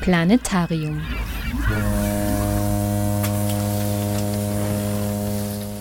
[0.00, 0.98] Planetarium.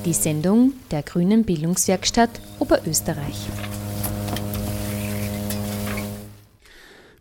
[0.04, 2.29] Die Sendung der Grünen Bildungswerkstatt
[2.60, 3.47] Oberösterreich.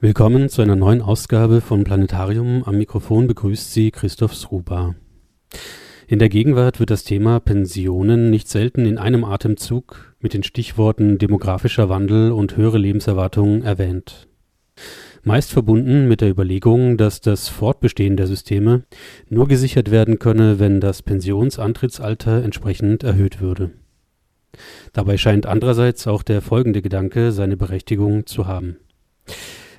[0.01, 2.65] Willkommen zu einer neuen Ausgabe von Planetarium.
[2.65, 4.97] Am Mikrofon begrüßt Sie Christoph Sruba.
[6.09, 11.19] In der Gegenwart wird das Thema Pensionen nicht selten in einem Atemzug mit den Stichworten
[11.19, 14.27] demografischer Wandel und höhere Lebenserwartung erwähnt.
[15.23, 18.85] Meist verbunden mit der Überlegung, dass das Fortbestehen der Systeme
[19.29, 23.71] nur gesichert werden könne, wenn das Pensionsantrittsalter entsprechend erhöht würde.
[24.93, 28.77] Dabei scheint andererseits auch der folgende Gedanke seine Berechtigung zu haben.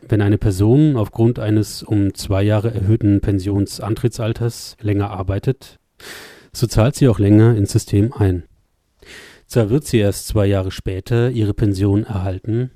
[0.07, 5.79] Wenn eine Person aufgrund eines um zwei Jahre erhöhten Pensionsantrittsalters länger arbeitet,
[6.51, 8.43] so zahlt sie auch länger ins System ein.
[9.45, 12.71] Zwar wird sie erst zwei Jahre später ihre Pension erhalten,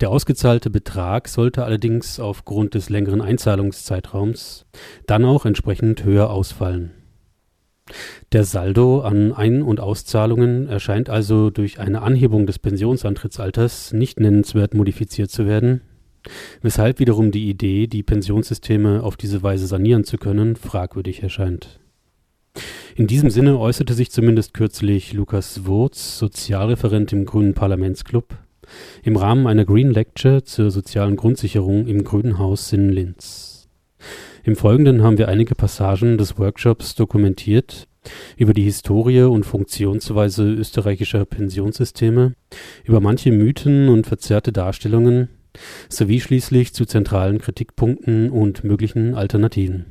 [0.00, 4.66] der ausgezahlte Betrag sollte allerdings aufgrund des längeren Einzahlungszeitraums
[5.06, 6.92] dann auch entsprechend höher ausfallen.
[8.32, 14.74] Der Saldo an Ein- und Auszahlungen erscheint also durch eine Anhebung des Pensionsantrittsalters nicht nennenswert
[14.74, 15.82] modifiziert zu werden,
[16.62, 21.80] weshalb wiederum die Idee, die Pensionssysteme auf diese Weise sanieren zu können, fragwürdig erscheint.
[22.96, 28.38] In diesem Sinne äußerte sich zumindest kürzlich Lukas Wurz, Sozialreferent im Grünen Parlamentsclub,
[29.02, 33.68] im Rahmen einer Green Lecture zur sozialen Grundsicherung im Grünen Haus in Linz.
[34.44, 37.88] Im Folgenden haben wir einige Passagen des Workshops dokumentiert
[38.36, 42.34] über die Historie und Funktionsweise österreichischer Pensionssysteme,
[42.84, 45.28] über manche Mythen und verzerrte Darstellungen
[45.88, 49.86] sowie schließlich zu zentralen Kritikpunkten und möglichen Alternativen.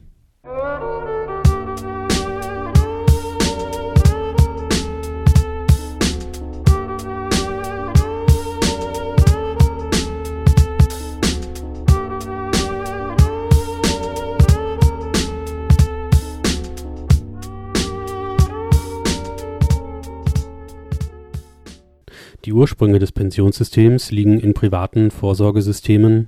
[22.53, 26.27] Die Ursprünge des Pensionssystems liegen in privaten Vorsorgesystemen,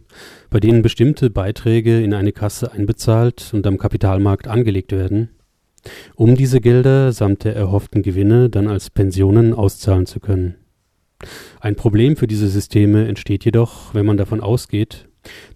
[0.49, 5.29] bei denen bestimmte Beiträge in eine Kasse einbezahlt und am Kapitalmarkt angelegt werden,
[6.15, 10.55] um diese Gelder samt der erhofften Gewinne dann als Pensionen auszahlen zu können.
[11.59, 15.07] Ein Problem für diese Systeme entsteht jedoch, wenn man davon ausgeht,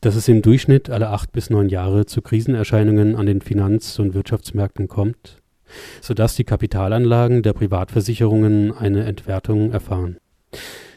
[0.02, 4.13] dass es im Durchschnitt alle acht bis neun Jahre zu Krisenerscheinungen an den Finanz- und
[4.13, 5.41] Wirtschaftsmärkten kommt,
[6.00, 10.18] sodass die Kapitalanlagen der Privatversicherungen eine Entwertung erfahren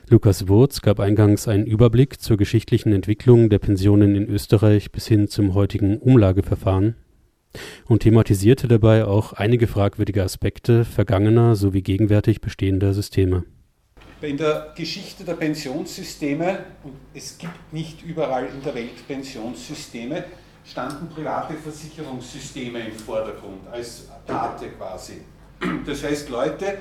[0.09, 5.29] Lukas Wurz gab eingangs einen Überblick zur geschichtlichen Entwicklung der Pensionen in Österreich bis hin
[5.29, 6.97] zum heutigen Umlageverfahren
[7.87, 13.45] und thematisierte dabei auch einige fragwürdige Aspekte vergangener sowie gegenwärtig bestehender Systeme.
[14.21, 20.25] In der Geschichte der Pensionssysteme, und es gibt nicht überall in der Welt Pensionssysteme,
[20.65, 25.23] standen private Versicherungssysteme im Vordergrund, als Pate quasi.
[25.85, 26.79] Das heißt, Leute,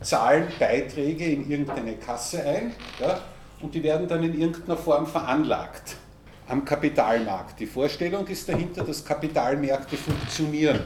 [0.00, 3.20] zahlen Beiträge in irgendeine Kasse ein ja,
[3.60, 5.96] und die werden dann in irgendeiner Form veranlagt
[6.48, 7.60] am Kapitalmarkt.
[7.60, 10.80] Die Vorstellung ist dahinter, dass Kapitalmärkte funktionieren.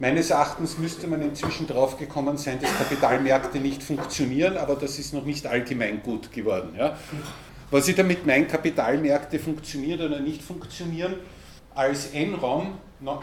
[0.00, 5.12] Meines Erachtens müsste man inzwischen drauf gekommen sein, dass Kapitalmärkte nicht funktionieren, aber das ist
[5.12, 6.74] noch nicht allgemein gut geworden.
[6.78, 6.96] Ja.
[7.70, 11.14] Was ich damit meine, Kapitalmärkte funktionieren oder nicht funktionieren,
[11.74, 12.74] als Enron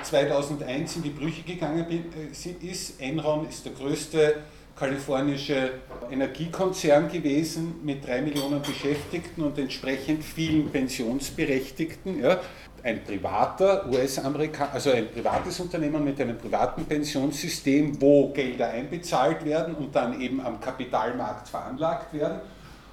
[0.03, 4.35] 2001 in die Brüche gegangen äh, ist, Enron ist der größte
[4.75, 5.71] kalifornische
[6.11, 12.21] Energiekonzern gewesen mit drei Millionen Beschäftigten und entsprechend vielen Pensionsberechtigten.
[12.21, 12.39] Ja.
[12.83, 19.73] Ein privater US-Amerikaner, also ein privates Unternehmen mit einem privaten Pensionssystem, wo Gelder einbezahlt werden
[19.75, 22.41] und dann eben am Kapitalmarkt veranlagt werden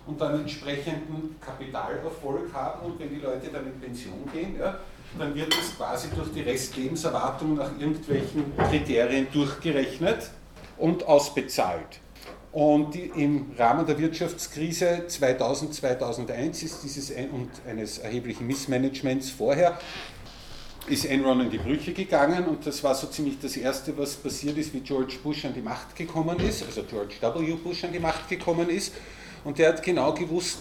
[0.06, 4.78] und dann entsprechenden Kapitalerfolg haben und wenn die Leute dann in Pension gehen, ja,
[5.19, 10.31] dann wird es quasi durch die Restlebenserwartung nach irgendwelchen Kriterien durchgerechnet
[10.82, 12.00] und ausbezahlt.
[12.50, 19.79] Und im Rahmen der Wirtschaftskrise 2000, 2001 ist dieses und eines erheblichen Missmanagements vorher
[20.88, 24.58] ist Enron in die Brüche gegangen und das war so ziemlich das Erste, was passiert
[24.58, 27.52] ist, wie George Bush an die Macht gekommen ist, also George W.
[27.52, 28.93] Bush an die Macht gekommen ist.
[29.44, 30.58] Und der hat genau gewusst,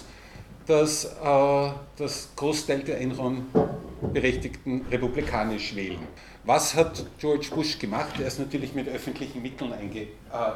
[0.67, 6.07] dass äh, das Großteil der Enron-Berechtigten republikanisch wählen.
[6.43, 8.19] Was hat George Bush gemacht?
[8.19, 10.07] Er ist natürlich mit öffentlichen Mitteln einge, äh,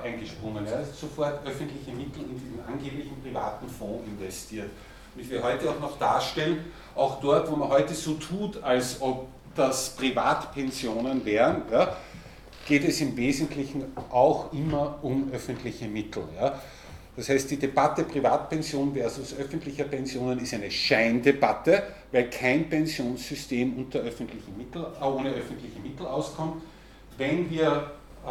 [0.04, 0.66] eingesprungen.
[0.66, 4.72] Er hat sofort öffentliche Mittel in den angeblichen privaten Fonds investiert.
[5.14, 6.66] Und ich will heute auch noch darstellen,
[6.96, 11.96] auch dort, wo man heute so tut, als ob das Privatpensionen wären, ja,
[12.68, 16.24] geht es im Wesentlichen auch immer um öffentliche Mittel.
[16.36, 16.60] Ja.
[17.16, 21.84] Das heißt, die Debatte Privatpension versus öffentlicher Pensionen ist eine Scheindebatte,
[22.16, 26.64] weil kein Pensionssystem unter öffentlichen Mittel, äh, ohne öffentliche Mittel auskommt.
[27.18, 27.92] Wenn wir,
[28.26, 28.30] äh,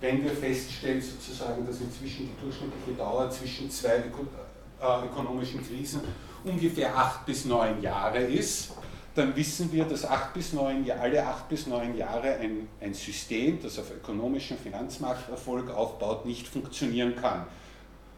[0.00, 6.00] wenn wir feststellen, sozusagen, dass inzwischen die durchschnittliche Dauer zwischen zwei äh, ökonomischen Krisen
[6.42, 8.72] ungefähr acht bis neun Jahre ist,
[9.14, 13.62] dann wissen wir, dass acht bis neun, alle acht bis neun Jahre ein, ein System,
[13.62, 17.46] das auf ökonomischem Finanzmarkterfolg aufbaut, nicht funktionieren kann.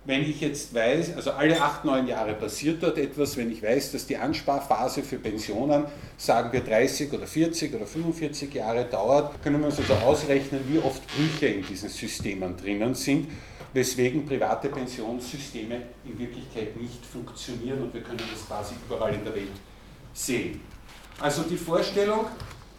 [0.06, 3.92] Wenn ich jetzt weiß, also alle acht, neun Jahre passiert dort etwas, wenn ich weiß,
[3.92, 5.86] dass die Ansparphase für Pensionen,
[6.18, 10.78] sagen wir 30 oder 40 oder 45 Jahre dauert, können wir uns also ausrechnen, wie
[10.78, 13.28] oft Brüche in diesen Systemen drinnen sind,
[13.72, 19.34] weswegen private Pensionssysteme in Wirklichkeit nicht funktionieren und wir können das quasi überall in der
[19.34, 19.48] Welt
[20.12, 20.60] sehen.
[21.18, 22.26] Also die Vorstellung,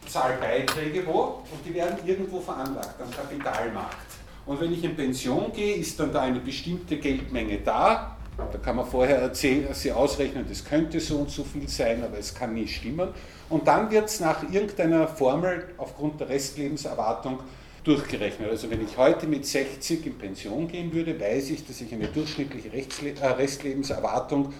[0.08, 4.05] zahl Beiträge wo und die werden irgendwo veranlagt am Kapitalmarkt.
[4.46, 8.16] Und wenn ich in Pension gehe, ist dann da eine bestimmte Geldmenge da.
[8.38, 12.18] Da kann man vorher erzählen, sie ausrechnen, das könnte so und so viel sein, aber
[12.18, 13.10] es kann nie stimmen.
[13.50, 17.40] Und dann wird es nach irgendeiner Formel aufgrund der Restlebenserwartung
[17.86, 18.50] durchgerechnet.
[18.50, 22.08] Also wenn ich heute mit 60 in Pension gehen würde, weiß ich, dass ich eine
[22.08, 24.54] durchschnittliche äh, Restlebenserwartung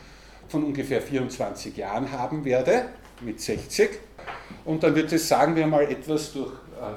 [0.48, 2.86] von ungefähr 24 Jahren haben werde
[3.22, 3.90] mit 60.
[4.64, 6.52] Und dann wird es, sagen wir mal, etwas durch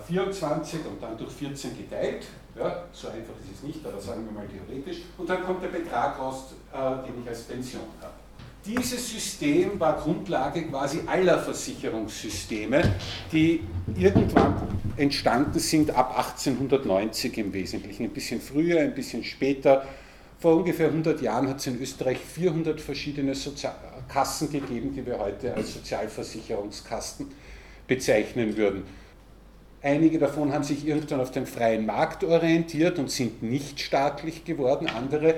[0.06, 2.26] 24 äh, und dann durch 14 geteilt.
[2.58, 5.02] Ja, so einfach ist es nicht, aber sagen wir mal theoretisch.
[5.16, 8.12] Und dann kommt der Betrag raus, äh, den ich als Pension habe.
[8.66, 12.82] Dieses System war Grundlage quasi aller Versicherungssysteme,
[13.32, 13.62] die
[13.96, 14.56] irgendwann
[14.96, 18.04] entstanden sind ab 1890 im Wesentlichen.
[18.04, 19.86] Ein bisschen früher, ein bisschen später.
[20.40, 23.74] Vor ungefähr 100 Jahren hat es in Österreich 400 verschiedene Sozial
[24.08, 27.26] Kassen gegeben, die wir heute als Sozialversicherungskassen
[27.86, 28.84] bezeichnen würden.
[29.80, 34.88] Einige davon haben sich irgendwann auf den freien Markt orientiert und sind nicht staatlich geworden.
[34.88, 35.36] Andere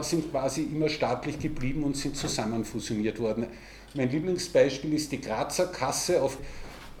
[0.00, 3.46] sind quasi immer staatlich geblieben und sind zusammenfusioniert worden.
[3.94, 6.38] Mein Lieblingsbeispiel ist die Grazer Kasse auf,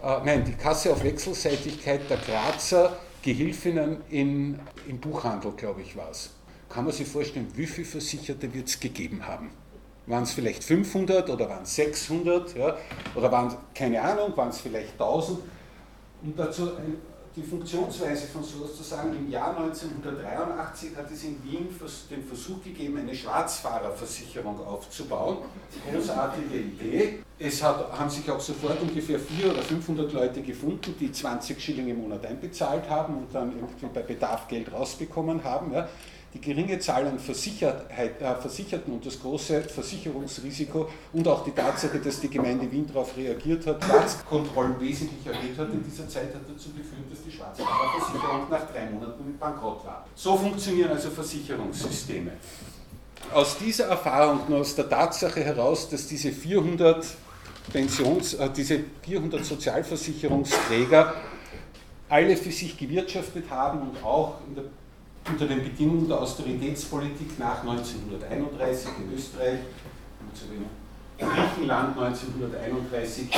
[0.02, 6.10] äh, nein, die Kasse auf Wechselseitigkeit der Grazer Gehilfinnen in, im Buchhandel, glaube ich, war
[6.10, 6.30] es.
[6.68, 9.50] Kann man sich vorstellen, wie viele Versicherte wird es gegeben haben?
[10.06, 12.56] Waren es vielleicht 500 oder waren es 600?
[12.56, 12.76] Ja?
[13.16, 15.40] Oder waren keine Ahnung, waren es vielleicht 1000?
[16.22, 16.70] Und dazu
[17.36, 21.68] die Funktionsweise von sowas zu sagen, im Jahr 1983 hat es in Wien
[22.10, 25.38] den Versuch gegeben, eine Schwarzfahrerversicherung aufzubauen.
[25.92, 27.18] Großartige Idee.
[27.38, 31.88] Es hat, haben sich auch sofort ungefähr 400 oder 500 Leute gefunden, die 20 Schilling
[31.88, 35.74] im Monat einbezahlt haben und dann irgendwie bei Bedarf Geld rausbekommen haben.
[35.74, 35.86] Ja
[36.36, 42.20] die geringe Zahl an äh, Versicherten und das große Versicherungsrisiko und auch die Tatsache, dass
[42.20, 46.70] die Gemeinde Wien darauf reagiert hat, Platzkontrollen wesentlich erhöht hat in dieser Zeit, hat dazu
[46.70, 50.06] geführt, dass die Schwarzfahrerversicherung nach drei Monaten bankrott war.
[50.14, 52.32] So funktionieren also Versicherungssysteme.
[53.32, 57.06] Aus dieser Erfahrung und aus der Tatsache heraus, dass diese 400
[57.72, 61.14] Pensions, äh, diese 400 Sozialversicherungsträger
[62.08, 64.64] alle für sich gewirtschaftet haben und auch in der
[65.28, 69.58] unter den Bedingungen der Austeritätspolitik nach 1931 in Österreich,
[71.18, 73.28] in Griechenland 1931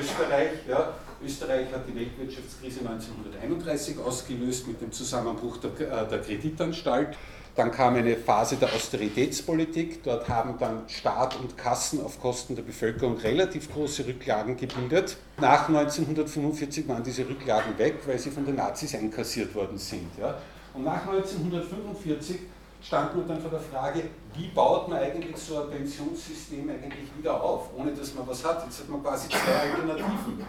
[0.00, 0.50] Österreich.
[0.68, 0.94] Ja.
[1.24, 7.16] Österreich hat die Weltwirtschaftskrise 1931 ausgelöst mit dem Zusammenbruch der, äh, der Kreditanstalt.
[7.56, 10.04] Dann kam eine Phase der Austeritätspolitik.
[10.04, 15.16] Dort haben dann Staat und Kassen auf Kosten der Bevölkerung relativ große Rücklagen gebildet.
[15.40, 20.08] Nach 1945 waren diese Rücklagen weg, weil sie von den Nazis einkassiert worden sind.
[20.20, 20.38] Ja.
[20.74, 22.40] Und nach 1945
[22.82, 27.42] stand man dann vor der Frage, wie baut man eigentlich so ein Pensionssystem eigentlich wieder
[27.42, 28.64] auf, ohne dass man was hat.
[28.64, 30.44] Jetzt hat man quasi zwei Alternativen.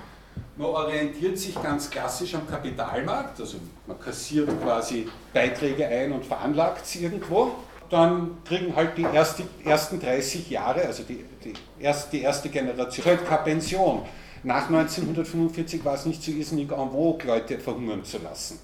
[0.56, 3.58] Man orientiert sich ganz klassisch am Kapitalmarkt, also
[3.88, 7.52] man kassiert quasi Beiträge ein und veranlagt sie irgendwo.
[7.90, 13.06] Dann kriegen halt die erste, ersten 30 Jahre, also die, die, erste, die erste Generation,
[13.06, 14.06] halt keine Pension.
[14.44, 18.60] Nach 1945 war es nicht so irrsinnig en vogue, Leute verhungern zu lassen.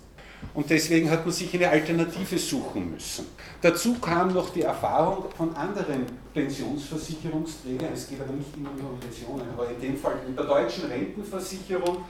[0.53, 3.25] Und deswegen hat man sich eine Alternative suchen müssen.
[3.61, 8.99] Dazu kam noch die Erfahrung von anderen Pensionsversicherungsträgern, es geht aber nicht immer nur um
[8.99, 12.05] Pensionen, aber in dem Fall in der deutschen Rentenversicherung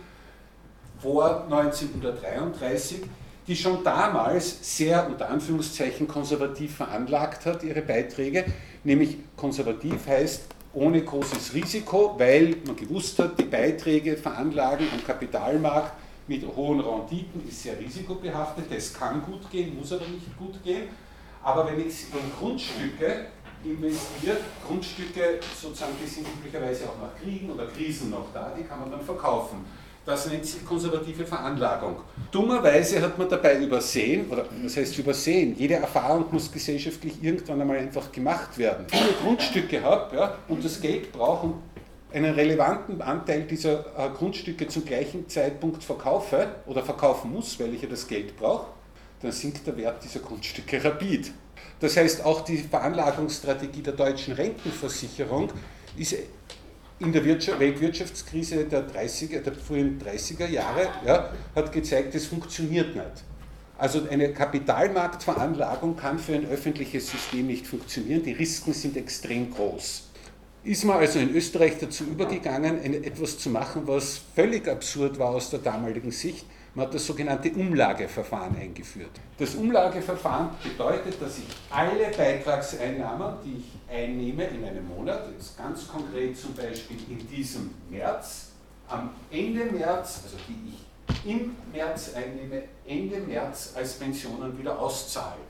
[1.00, 3.02] vor 1933,
[3.48, 8.46] die schon damals sehr unter Anführungszeichen konservativ veranlagt hat, ihre Beiträge,
[8.84, 16.05] nämlich konservativ heißt ohne großes Risiko, weil man gewusst hat, die Beiträge veranlagen am Kapitalmarkt
[16.28, 20.90] mit hohen Renditen ist sehr risikobehaftet, das kann gut gehen, muss aber nicht gut gehen.
[21.44, 23.28] Aber wenn ich in Grundstücke
[23.64, 28.80] investiert, Grundstücke sozusagen, die sind üblicherweise auch nach Kriegen oder Krisen noch da, die kann
[28.80, 29.66] man dann verkaufen.
[30.06, 31.96] Das nennt sich konservative Veranlagung.
[32.32, 37.78] Dummerweise hat man dabei übersehen, oder das heißt übersehen, jede Erfahrung muss gesellschaftlich irgendwann einmal
[37.78, 38.86] einfach gemacht werden.
[38.88, 41.64] Viele Grundstücke habe ja, und das Geld brauche, um
[42.16, 47.82] einen relevanten Anteil dieser äh, Grundstücke zum gleichen Zeitpunkt verkaufe oder verkaufen muss, weil ich
[47.82, 48.68] ja das Geld brauche,
[49.22, 51.34] dann sinkt der Wert dieser Grundstücke rapid.
[51.82, 55.52] Das heißt, auch die Veranlagungsstrategie der deutschen Rentenversicherung
[55.98, 56.16] ist
[57.00, 62.96] in der Wirtschaft, Weltwirtschaftskrise der, 30er, der frühen 30er Jahre ja, hat gezeigt, es funktioniert
[62.96, 63.24] nicht.
[63.78, 68.24] Also eine Kapitalmarktveranlagung kann für ein öffentliches System nicht funktionieren.
[68.24, 70.05] Die Risiken sind extrem groß.
[70.66, 75.52] Ist man also in Österreich dazu übergegangen, etwas zu machen, was völlig absurd war aus
[75.52, 76.44] der damaligen Sicht.
[76.74, 79.12] Man hat das sogenannte Umlageverfahren eingeführt.
[79.38, 85.88] Das Umlageverfahren bedeutet, dass ich alle Beitragseinnahmen, die ich einnehme in einem Monat, jetzt ganz
[85.88, 88.48] konkret zum Beispiel in diesem März,
[88.88, 95.42] am Ende März, also die ich im März einnehme, Ende März als Pensionen wieder auszahle.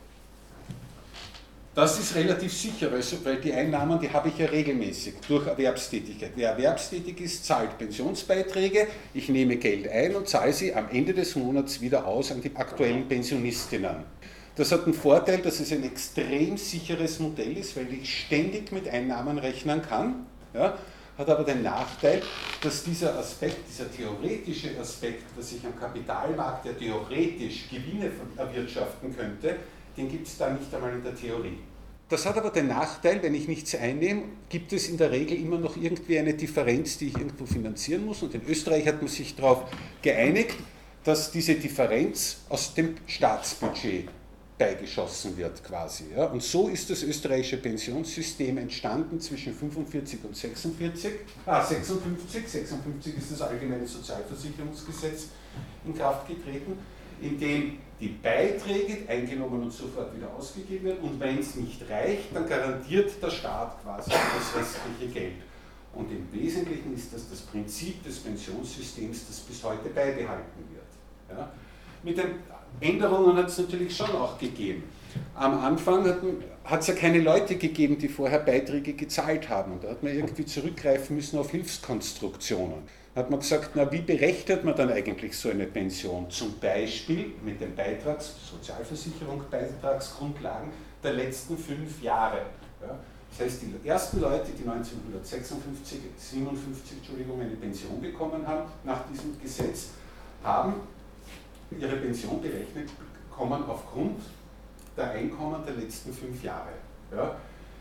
[1.75, 6.31] Das ist relativ sicher, weil die Einnahmen, die habe ich ja regelmäßig durch Erwerbstätigkeit.
[6.37, 11.35] Wer erwerbstätig ist, zahlt Pensionsbeiträge, ich nehme Geld ein und zahle sie am Ende des
[11.35, 14.05] Monats wieder aus an die aktuellen Pensionistinnen.
[14.55, 18.87] Das hat den Vorteil, dass es ein extrem sicheres Modell ist, weil ich ständig mit
[18.87, 20.27] Einnahmen rechnen kann.
[20.53, 20.77] Ja,
[21.17, 22.21] hat aber den Nachteil,
[22.61, 29.57] dass dieser Aspekt, dieser theoretische Aspekt, dass ich am Kapitalmarkt ja theoretisch Gewinne erwirtschaften könnte,
[29.97, 31.57] den gibt es da nicht einmal in der Theorie.
[32.07, 35.57] Das hat aber den Nachteil, wenn ich nichts einnehme, gibt es in der Regel immer
[35.57, 38.21] noch irgendwie eine Differenz, die ich irgendwo finanzieren muss.
[38.21, 39.63] Und in Österreich hat man sich darauf
[40.03, 40.55] geeinigt,
[41.03, 44.07] dass diese Differenz aus dem Staatsbudget
[44.57, 46.05] beigeschossen wird quasi.
[46.15, 46.25] Ja.
[46.25, 51.11] Und so ist das österreichische Pensionssystem entstanden zwischen 45 und 46,
[51.45, 55.27] ah, 56, 56 ist das allgemeine Sozialversicherungsgesetz
[55.85, 56.77] in Kraft getreten,
[57.21, 60.99] in dem die Beiträge eingenommen und sofort wieder ausgegeben werden.
[61.01, 65.35] Und wenn es nicht reicht, dann garantiert der Staat quasi das restliche Geld.
[65.93, 71.37] Und im Wesentlichen ist das das Prinzip des Pensionssystems, das bis heute beibehalten wird.
[71.37, 71.51] Ja?
[72.03, 72.35] Mit den
[72.81, 74.83] Änderungen hat es natürlich schon auch gegeben.
[75.33, 76.05] Am Anfang
[76.65, 79.71] hat es ja keine Leute gegeben, die vorher Beiträge gezahlt haben.
[79.71, 82.83] Und da hat man irgendwie zurückgreifen müssen auf Hilfskonstruktionen
[83.15, 86.29] hat man gesagt, na, wie berechnet man dann eigentlich so eine Pension?
[86.29, 90.69] Zum Beispiel mit den Beitrags-, Sozialversicherung, Beitragsgrundlagen
[91.01, 92.41] der letzten fünf Jahre.
[92.81, 92.99] Ja?
[93.29, 99.39] Das heißt, die ersten Leute, die 1956, 57, Entschuldigung, eine Pension bekommen haben, nach diesem
[99.41, 99.89] Gesetz,
[100.43, 100.75] haben
[101.71, 102.89] ihre Pension berechnet
[103.29, 104.19] bekommen aufgrund
[104.95, 106.73] der Einkommen der letzten fünf Jahre.
[107.11, 107.35] Ja?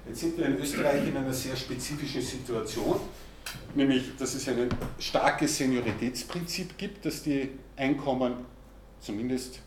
[0.06, 3.00] Jetzt sind wir in Österreich in einer sehr spezifischen Situation
[3.74, 8.34] nämlich dass es ein starkes Senioritätsprinzip gibt, dass die Einkommen
[9.00, 9.60] zumindest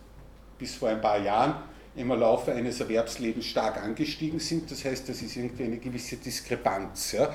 [0.58, 1.56] bis vor ein paar Jahren
[1.96, 4.70] im Laufe eines Erwerbslebens stark angestiegen sind.
[4.70, 7.14] Das heißt, das ist irgendwie eine gewisse Diskrepanz.
[7.14, 7.34] Ja.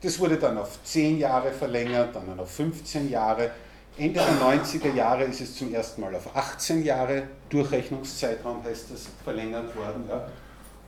[0.00, 3.52] Das wurde dann auf 10 Jahre verlängert, dann auf 15 Jahre.
[3.96, 9.06] Ende der 90er Jahre ist es zum ersten Mal auf 18 Jahre, Durchrechnungszeitraum heißt das,
[9.22, 10.04] verlängert worden.
[10.08, 10.28] Ja.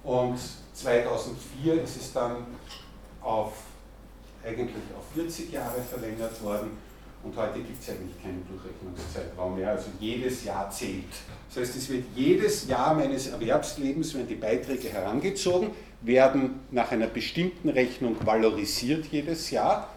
[0.02, 0.38] Und
[0.72, 2.46] 2004 ist es dann
[3.20, 3.52] auf
[4.46, 6.70] eigentlich auf 40 Jahre verlängert worden.
[7.22, 11.04] Und heute gibt es eigentlich keinen Durchrechnungszeitraum mehr, also jedes Jahr zählt.
[11.48, 15.70] Das heißt, es wird jedes Jahr meines Erwerbslebens, werden die Beiträge herangezogen,
[16.02, 19.88] werden nach einer bestimmten Rechnung valorisiert jedes Jahr,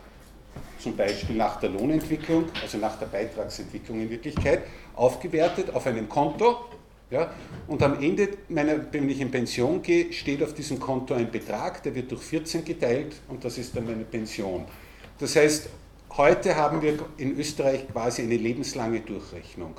[0.80, 4.64] zum Beispiel nach der Lohnentwicklung, also nach der Beitragsentwicklung in Wirklichkeit,
[4.96, 6.66] aufgewertet auf einem Konto
[7.10, 7.32] ja?
[7.68, 11.84] Und am Ende, meiner, wenn ich in Pension gehe, steht auf diesem Konto ein Betrag,
[11.84, 14.66] der wird durch 14 geteilt und das ist dann meine Pension.
[15.20, 15.70] Das heißt,
[16.18, 19.76] heute haben wir in Österreich quasi eine lebenslange Durchrechnung.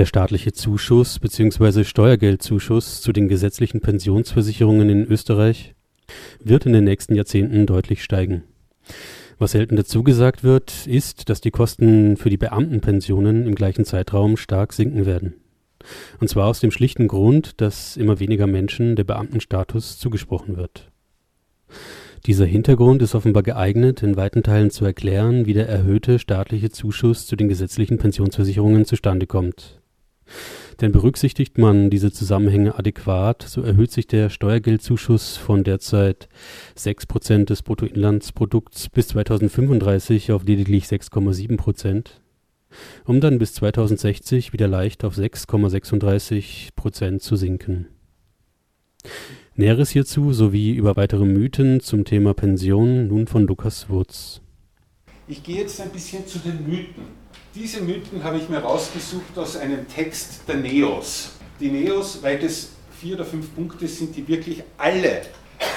[0.00, 1.84] Der staatliche Zuschuss bzw.
[1.84, 5.74] Steuergeldzuschuss zu den gesetzlichen Pensionsversicherungen in Österreich
[6.42, 8.44] wird in den nächsten Jahrzehnten deutlich steigen.
[9.38, 14.38] Was selten dazu gesagt wird, ist, dass die Kosten für die Beamtenpensionen im gleichen Zeitraum
[14.38, 15.34] stark sinken werden.
[16.18, 20.90] Und zwar aus dem schlichten Grund, dass immer weniger Menschen der Beamtenstatus zugesprochen wird.
[22.24, 27.26] Dieser Hintergrund ist offenbar geeignet, in weiten Teilen zu erklären, wie der erhöhte staatliche Zuschuss
[27.26, 29.76] zu den gesetzlichen Pensionsversicherungen zustande kommt.
[30.80, 36.28] Denn berücksichtigt man diese Zusammenhänge adäquat, so erhöht sich der Steuergeldzuschuss von derzeit
[36.76, 42.04] 6% des Bruttoinlandsprodukts bis 2035 auf lediglich 6,7%
[43.04, 47.86] um dann bis 2060 wieder leicht auf 6,36 Prozent zu sinken.
[49.54, 54.40] Näheres hierzu sowie über weitere Mythen zum Thema Pension nun von Lukas Wurz.
[55.28, 57.19] Ich gehe jetzt ein bisschen zu den Mythen.
[57.54, 61.32] Diese Mythen habe ich mir rausgesucht aus einem Text der Neos.
[61.58, 62.68] Die Neos, weil das
[63.00, 65.22] vier oder fünf Punkte sind, die wirklich alle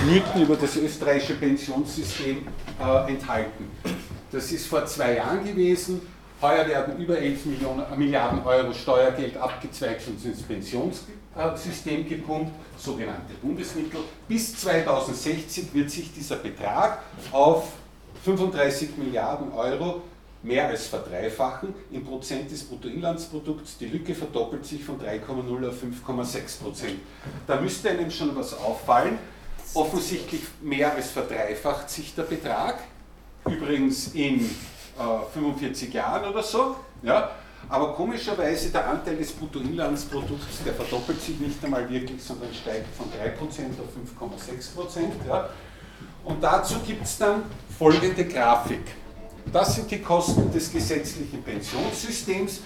[0.06, 2.48] Mythen über das österreichische Pensionssystem
[2.80, 3.72] äh, enthalten.
[4.32, 6.02] Das ist vor zwei Jahren gewesen.
[6.42, 13.34] Heuer werden über 11 Millionen, äh, Milliarden Euro Steuergeld abgezweigt und ins Pensionssystem gepumpt, sogenannte
[13.42, 14.02] Bundesmittel.
[14.28, 17.00] Bis 2060 wird sich dieser Betrag
[17.32, 17.72] auf
[18.24, 20.02] 35 Milliarden Euro
[20.44, 21.74] mehr als verdreifachen.
[21.92, 27.00] Im Prozent des Bruttoinlandsprodukts, die Lücke verdoppelt sich von 3,0 auf 5,6 Prozent.
[27.48, 29.18] Da müsste einem schon was auffallen.
[29.74, 32.80] Offensichtlich mehr als verdreifacht sich der Betrag.
[33.46, 36.76] Übrigens in äh, 45 Jahren oder so.
[37.02, 37.32] Ja?
[37.70, 43.08] Aber komischerweise der Anteil des Bruttoinlandsprodukts, der verdoppelt sich nicht einmal wirklich, sondern steigt von
[43.08, 43.40] 3%
[43.80, 45.28] auf 5,6%.
[45.28, 45.50] Ja?
[46.26, 47.44] Und dazu gibt es dann
[47.78, 49.03] folgende Grafik.
[49.52, 52.62] Das sind die Kosten des gesetzlichen Pensionssystems.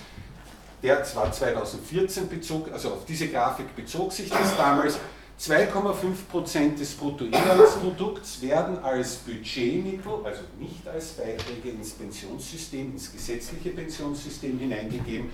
[0.83, 4.99] Der zwar 2014 bezog, also auf diese Grafik bezog sich das damals.
[5.39, 14.57] 2,5% des Bruttoinlandsprodukts werden als Budgetmittel, also nicht als Beiträge ins Pensionssystem, ins gesetzliche Pensionssystem
[14.57, 15.29] hineingegeben.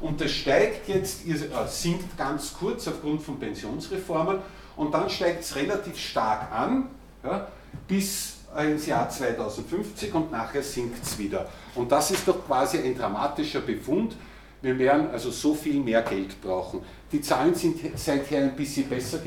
[0.00, 1.36] Und das steigt jetzt, äh,
[1.68, 4.38] sinkt ganz kurz aufgrund von Pensionsreformen
[4.76, 6.88] und dann steigt es relativ stark an,
[7.22, 7.46] ja,
[7.86, 11.46] bis ins Jahr 2050 und nachher sinkt es wieder.
[11.74, 14.16] Und das ist doch quasi ein dramatischer Befund.
[14.62, 16.80] Wir werden also so viel mehr Geld brauchen.
[17.12, 19.18] Die Zahlen sind seither ein bisschen besser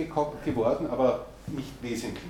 [0.43, 2.23] geworden, aber nicht wesentlich.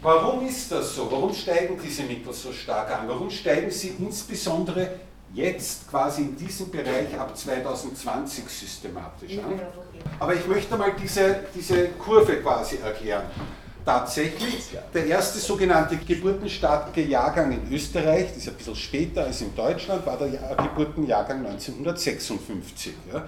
[0.00, 1.10] Warum ist das so?
[1.10, 3.08] Warum steigen diese Mittel so stark an?
[3.08, 4.90] Warum steigen sie insbesondere
[5.32, 9.60] jetzt quasi in diesem Bereich ab 2020 systematisch an?
[10.18, 13.24] Aber ich möchte mal diese, diese Kurve quasi erklären.
[13.84, 19.54] Tatsächlich, der erste sogenannte geburtenstarke Jahrgang in Österreich, das ist ein bisschen später als in
[19.56, 22.94] Deutschland, war der Geburtenjahrgang 1956.
[23.12, 23.26] Ja.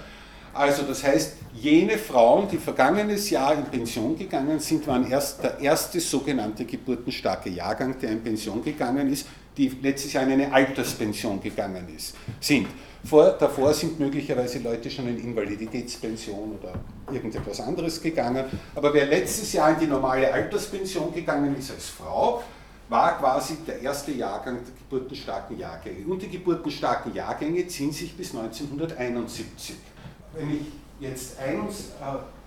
[0.53, 5.59] Also das heißt, jene Frauen, die vergangenes Jahr in Pension gegangen sind, waren erst der
[5.59, 11.41] erste sogenannte geburtenstarke Jahrgang, der in Pension gegangen ist, die letztes Jahr in eine Alterspension
[11.41, 12.69] gegangen ist, sind.
[13.05, 16.73] Vor, davor sind möglicherweise Leute schon in Invaliditätspension oder
[17.13, 18.47] irgendetwas anderes gegangen.
[18.75, 22.43] Aber wer letztes Jahr in die normale Alterspension gegangen ist als Frau,
[22.89, 26.07] war quasi der erste Jahrgang der geburtenstarken Jahrgänge.
[26.07, 29.77] Und die geburtenstarken Jahrgänge ziehen sich bis 1971.
[30.33, 30.67] Wenn ich
[30.99, 31.59] jetzt äh,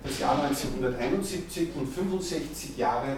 [0.03, 3.17] das Jahr 1971 und 65 Jahre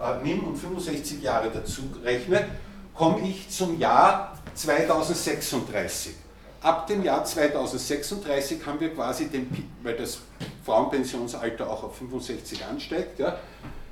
[0.00, 2.46] äh, nimm und 65 Jahre dazu rechne,
[2.94, 6.14] komme ich zum Jahr 2036
[6.60, 9.48] ab dem Jahr 2036 haben wir quasi den,
[9.82, 10.18] weil das
[10.64, 13.38] Frauenpensionsalter auch auf 65 ansteigt, ja,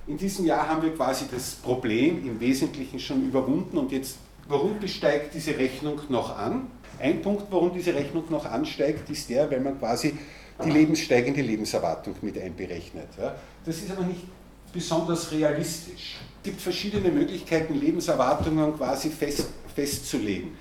[0.06, 4.16] in diesem Jahr haben wir quasi das Problem im Wesentlichen schon überwunden und jetzt,
[4.48, 6.68] warum besteigt diese Rechnung noch an?
[6.98, 10.18] Ein Punkt, warum diese Rechnung noch ansteigt, ist der, weil man quasi
[10.64, 13.08] die lebenssteigende Lebenserwartung mit einberechnet.
[13.18, 13.36] Ja.
[13.64, 14.22] Das ist aber nicht
[14.72, 16.16] besonders realistisch.
[16.38, 20.56] Es gibt verschiedene Möglichkeiten, Lebenserwartungen quasi fest, festzulegen.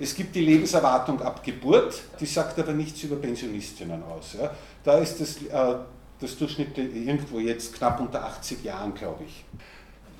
[0.00, 4.34] Es gibt die Lebenserwartung ab Geburt, die sagt aber nichts über Pensionistinnen aus.
[4.40, 4.50] Ja.
[4.82, 5.78] Da ist das, äh,
[6.18, 9.44] das Durchschnitt irgendwo jetzt knapp unter 80 Jahren, glaube ich.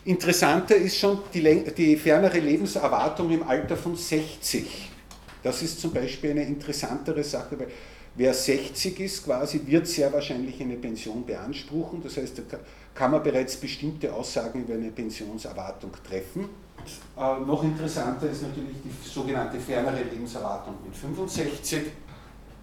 [0.04, 4.90] Interessanter ist schon die, die fernere Lebenserwartung im Alter von 60.
[5.42, 7.68] Das ist zum Beispiel eine interessantere Sache, weil
[8.20, 12.02] wer 60 ist, quasi, wird sehr wahrscheinlich eine Pension beanspruchen.
[12.02, 12.58] Das heißt, da
[12.94, 16.50] kann man bereits bestimmte Aussagen über eine Pensionserwartung treffen.
[17.16, 21.80] Äh, noch interessanter ist natürlich die sogenannte fernere Lebenserwartung mit 65.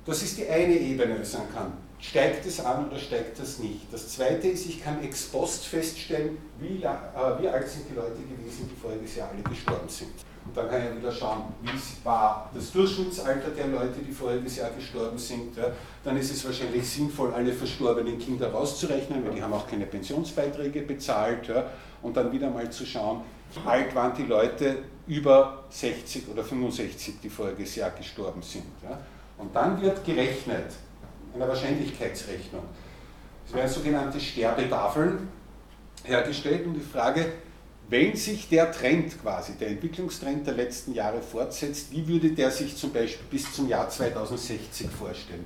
[0.06, 1.74] Das ist die eine Ebene, ich sagen kann.
[2.00, 3.92] Steigt es an oder steigt das nicht?
[3.92, 8.22] Das zweite ist, ich kann ex post feststellen, wie, äh, wie alt sind die Leute
[8.22, 10.12] gewesen, die voriges Jahr alle gestorben sind.
[10.48, 14.70] Und dann kann ich wieder schauen, wie war das Durchschnittsalter der Leute, die voriges Jahr
[14.72, 15.58] gestorben sind.
[15.58, 15.66] Ja.
[16.04, 20.82] Dann ist es wahrscheinlich sinnvoll, alle verstorbenen Kinder rauszurechnen, weil die haben auch keine Pensionsbeiträge
[20.84, 21.48] bezahlt.
[21.48, 21.66] Ja.
[22.02, 23.22] Und dann wieder mal zu schauen,
[23.66, 28.66] alt waren die Leute über 60 oder 65, die voriges Jahr gestorben sind.
[28.84, 29.00] Ja?
[29.38, 30.74] Und dann wird gerechnet,
[31.34, 32.64] eine Wahrscheinlichkeitsrechnung.
[33.46, 35.28] Es werden sogenannte Sterbetafeln
[36.04, 37.34] hergestellt und die Frage,
[37.90, 42.76] wenn sich der Trend quasi, der Entwicklungstrend der letzten Jahre fortsetzt, wie würde der sich
[42.76, 45.46] zum Beispiel bis zum Jahr 2060 vorstellen?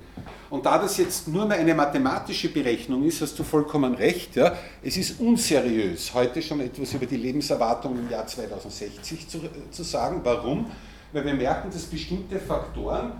[0.49, 4.36] Und da das jetzt nur mehr eine mathematische Berechnung ist, hast du vollkommen recht.
[4.36, 9.84] Ja, es ist unseriös, heute schon etwas über die Lebenserwartung im Jahr 2060 zu, zu
[9.84, 10.21] sagen.
[10.23, 10.71] Warum?
[11.13, 13.12] Weil wir merken, dass bestimmte Faktoren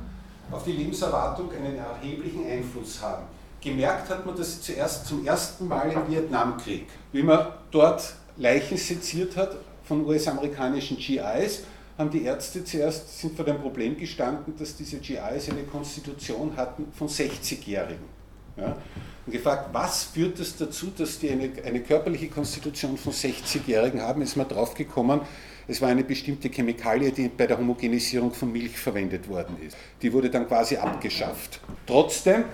[0.50, 3.26] auf die Lebenserwartung einen erheblichen Einfluss haben.
[3.62, 9.38] Gemerkt hat man das zuerst zum ersten Mal im Vietnamkrieg, wie man dort Leichen seziert
[9.38, 11.64] hat von US-amerikanischen GIs,
[11.98, 16.88] haben die Ärzte zuerst sind vor dem Problem gestanden, dass diese GIs eine Konstitution hatten
[16.94, 18.22] von 60-Jährigen.
[18.58, 18.76] Ja,
[19.26, 24.02] und gefragt, was führt es das dazu, dass die eine, eine körperliche Konstitution von 60-Jährigen
[24.02, 25.22] haben, ist man drauf gekommen,
[25.68, 29.78] es war eine bestimmte Chemikalie, die bei der Homogenisierung von Milch verwendet worden ist.
[30.02, 31.62] Die wurde dann quasi abgeschafft.
[31.86, 32.46] Trotzdem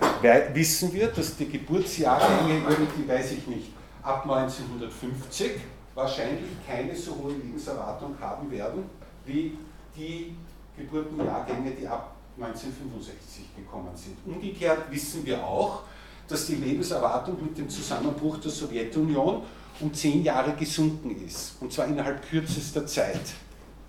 [0.54, 3.70] wissen wir, dass die Geburtsjahrgänge irgendwie, weiß ich nicht,
[4.04, 5.52] ab 1950
[5.98, 8.84] wahrscheinlich keine so hohe Lebenserwartung haben werden
[9.26, 9.58] wie
[9.96, 10.36] die
[10.78, 14.16] Geburtenjahrgänge, die ab 1965 gekommen sind.
[14.28, 15.82] Umgekehrt wissen wir auch,
[16.28, 19.42] dass die Lebenserwartung mit dem Zusammenbruch der Sowjetunion
[19.80, 23.34] um zehn Jahre gesunken ist, und zwar innerhalb kürzester Zeit.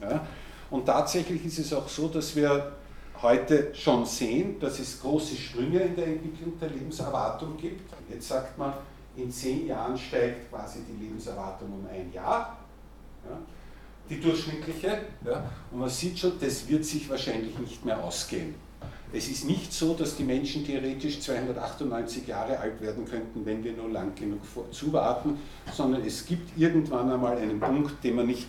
[0.01, 0.27] Ja?
[0.71, 2.73] Und tatsächlich ist es auch so, dass wir
[3.21, 7.91] heute schon sehen, dass es große Sprünge in der Entwicklung der Lebenserwartung gibt.
[8.09, 8.73] Jetzt sagt man,
[9.19, 12.59] in zehn Jahren steigt quasi die Lebenserwartung um ein Jahr,
[13.29, 13.39] ja?
[14.09, 14.99] die durchschnittliche.
[15.25, 15.51] Ja?
[15.71, 18.55] Und man sieht schon, das wird sich wahrscheinlich nicht mehr ausgehen.
[19.13, 23.73] Es ist nicht so, dass die Menschen theoretisch 298 Jahre alt werden könnten, wenn wir
[23.73, 25.39] nur lang genug zuwarten,
[25.73, 28.47] sondern es gibt irgendwann einmal einen Punkt, den man nicht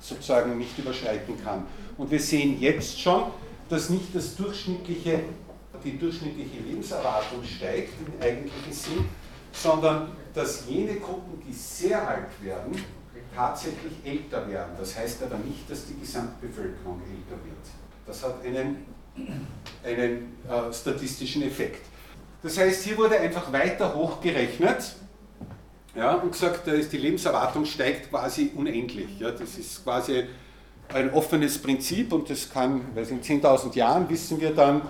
[0.00, 1.64] sozusagen nicht überschreiten kann.
[1.96, 3.24] Und wir sehen jetzt schon,
[3.68, 5.20] dass nicht das durchschnittliche,
[5.84, 9.04] die durchschnittliche Lebenserwartung steigt im eigentlichen Sinn,
[9.52, 12.72] sondern dass jene Gruppen, die sehr alt werden,
[13.34, 14.72] tatsächlich älter werden.
[14.78, 17.56] Das heißt aber nicht, dass die Gesamtbevölkerung älter wird.
[18.06, 18.86] Das hat einen
[19.84, 21.84] einen äh, statistischen Effekt.
[22.42, 24.94] Das heißt, hier wurde einfach weiter hochgerechnet
[25.94, 29.18] ja, und gesagt, die Lebenserwartung steigt quasi unendlich.
[29.18, 30.24] Ja, das ist quasi
[30.92, 34.82] ein offenes Prinzip und das kann, weil in 10.000 Jahren wissen wir dann,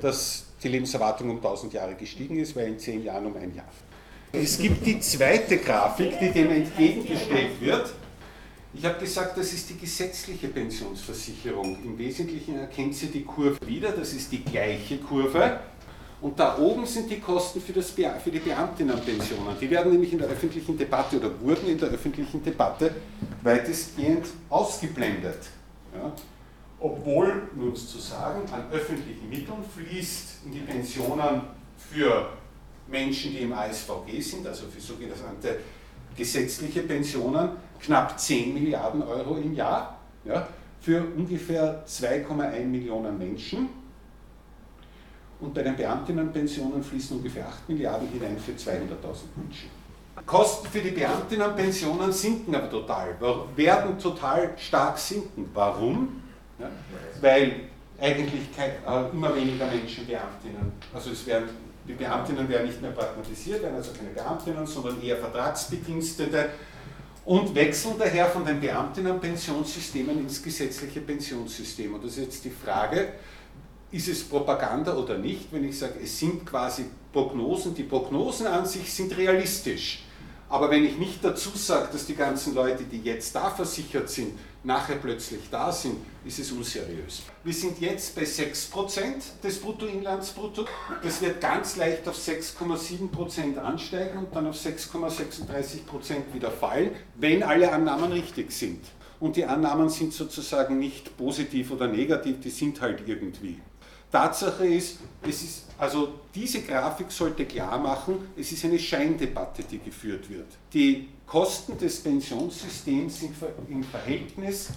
[0.00, 3.68] dass die Lebenserwartung um 1000 Jahre gestiegen ist, weil in 10 Jahren um ein Jahr.
[4.42, 7.92] Es gibt die zweite Grafik, die dem entgegengestellt wird.
[8.74, 11.78] Ich habe gesagt, das ist die gesetzliche Pensionsversicherung.
[11.82, 15.60] Im Wesentlichen erkennt sie die Kurve wieder, das ist die gleiche Kurve.
[16.20, 19.56] Und da oben sind die Kosten für, das, für die Beamtinnenpensionen.
[19.58, 22.94] Die werden nämlich in der öffentlichen Debatte oder wurden in der öffentlichen Debatte
[23.42, 25.38] weitestgehend ausgeblendet.
[25.94, 26.12] Ja.
[26.78, 31.40] Obwohl, nur zu sagen, an öffentlichen Mitteln fließt in die Pensionen
[31.90, 32.28] für
[32.88, 35.58] Menschen, die im ASVG sind, also für sogenannte
[36.16, 40.46] gesetzliche Pensionen, knapp 10 Milliarden Euro im Jahr ja,
[40.80, 43.68] für ungefähr 2,1 Millionen Menschen.
[45.38, 48.78] Und bei den Beamtinnenpensionen fließen ungefähr 8 Milliarden hinein für 200.000
[49.36, 49.68] Menschen.
[50.24, 53.16] Kosten für die Beamtinnenpensionen sinken aber total,
[53.54, 55.50] werden total stark sinken.
[55.52, 56.22] Warum?
[56.58, 56.70] Ja,
[57.20, 57.68] weil
[58.00, 61.48] eigentlich kein, äh, immer weniger Menschen Beamtinnen, also es werden,
[61.88, 66.50] die Beamtinnen werden nicht mehr pragmatisiert, werden also keine Beamtinnen, sondern eher Vertragsbedienstete
[67.24, 71.94] und wechseln daher von den Beamtinnenpensionssystemen ins gesetzliche Pensionssystem.
[71.94, 73.14] Und das ist jetzt die Frage,
[73.90, 78.66] ist es Propaganda oder nicht, wenn ich sage, es sind quasi Prognosen, die Prognosen an
[78.66, 80.04] sich sind realistisch.
[80.48, 84.38] Aber wenn ich nicht dazu sage, dass die ganzen Leute, die jetzt da versichert sind,
[84.66, 87.22] nachher plötzlich da sind, ist es unseriös.
[87.44, 90.72] Wir sind jetzt bei 6% des Bruttoinlandsprodukts.
[91.02, 97.72] Das wird ganz leicht auf 6,7% ansteigen und dann auf 6,36% wieder fallen, wenn alle
[97.72, 98.84] Annahmen richtig sind.
[99.20, 103.60] Und die Annahmen sind sozusagen nicht positiv oder negativ, die sind halt irgendwie.
[104.10, 109.78] Tatsache ist, es ist, also diese Grafik sollte klar machen, es ist eine Scheindebatte, die
[109.78, 110.46] geführt wird.
[110.72, 113.34] Die Kosten des Pensionssystems sind
[113.68, 114.70] im Verhältnis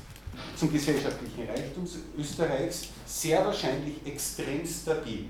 [0.56, 5.26] zum gesellschaftlichen Reichtum Österreichs sehr wahrscheinlich extrem stabil.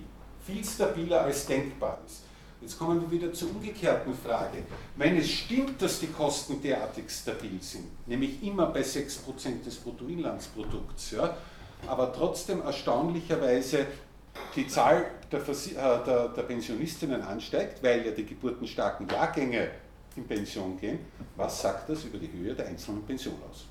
[0.45, 2.23] Viel stabiler als denkbar ist.
[2.62, 4.63] Jetzt kommen wir wieder zur umgekehrten Frage.
[4.97, 11.12] Wenn es stimmt, dass die Kosten derartig stabil sind, nämlich immer bei 6% des Bruttoinlandsprodukts,
[11.12, 11.38] ja,
[11.88, 13.86] aber trotzdem erstaunlicherweise
[14.56, 19.69] die Zahl der, Versi äh, der, der Pensionistinnen ansteigt, weil ja die geburtenstarken Jahrgänge
[20.15, 20.99] in Pension gehen,
[21.36, 23.67] was sagt das über die Höhe der einzelnen Pension aus?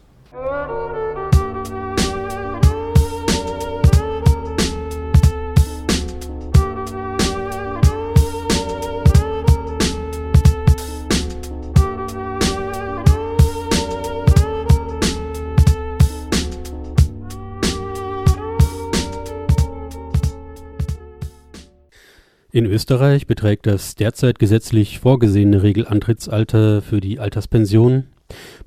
[22.58, 28.06] In Österreich beträgt das derzeit gesetzlich vorgesehene Regelantrittsalter für die Alterspension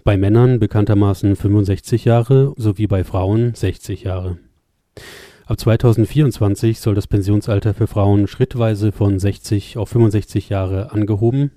[0.05, 4.37] bei Männern bekanntermaßen 65 Jahre sowie bei Frauen 60 Jahre.
[5.45, 11.51] Ab 2024 soll das Pensionsalter für Frauen schrittweise von 60 auf 65 Jahre angehoben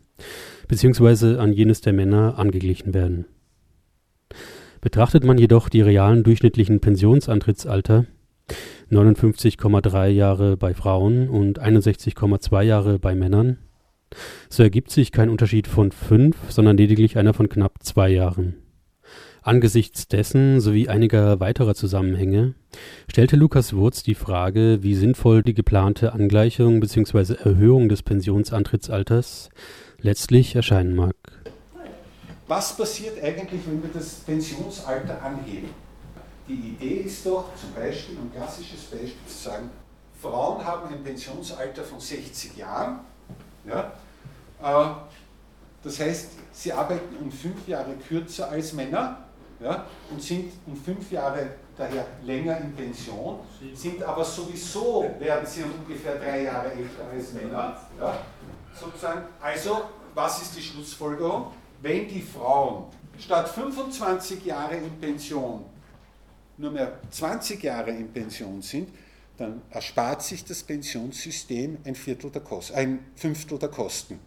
[0.66, 1.36] bzw.
[1.36, 3.26] an jenes der Männer angeglichen werden.
[4.80, 8.06] Betrachtet man jedoch die realen durchschnittlichen Pensionsantrittsalter
[8.90, 13.58] 59,3 Jahre bei Frauen und 61,2 Jahre bei Männern,
[14.48, 18.56] so ergibt sich kein Unterschied von fünf, sondern lediglich einer von knapp zwei Jahren.
[19.42, 22.54] Angesichts dessen sowie einiger weiterer Zusammenhänge
[23.10, 27.34] stellte Lukas Wurz die Frage, wie sinnvoll die geplante Angleichung bzw.
[27.44, 29.50] Erhöhung des Pensionsantrittsalters
[30.00, 31.14] letztlich erscheinen mag.
[32.46, 35.83] Was passiert eigentlich, wenn wir das Pensionsalter anheben?
[36.46, 39.70] Die Idee ist doch zum Beispiel, ein klassisches Beispiel zu sagen,
[40.20, 43.00] Frauen haben ein Pensionsalter von 60 Jahren.
[43.66, 43.92] Ja?
[44.62, 44.94] Äh,
[45.82, 49.24] das heißt, sie arbeiten um fünf Jahre kürzer als Männer
[49.60, 53.40] ja, und sind um fünf Jahre daher länger in Pension,
[53.74, 57.76] sind aber sowieso, werden sie ungefähr drei Jahre älter als Männer.
[57.98, 58.18] Ja,
[58.78, 59.22] sozusagen.
[59.40, 59.82] Also,
[60.14, 61.48] was ist die Schlussfolgerung?
[61.82, 62.84] Wenn die Frauen
[63.18, 65.64] statt 25 Jahre in Pension
[66.56, 68.88] nur mehr 20 Jahre in Pension sind,
[69.36, 74.20] dann erspart sich das Pensionssystem ein, Viertel der Kosten, ein Fünftel der Kosten.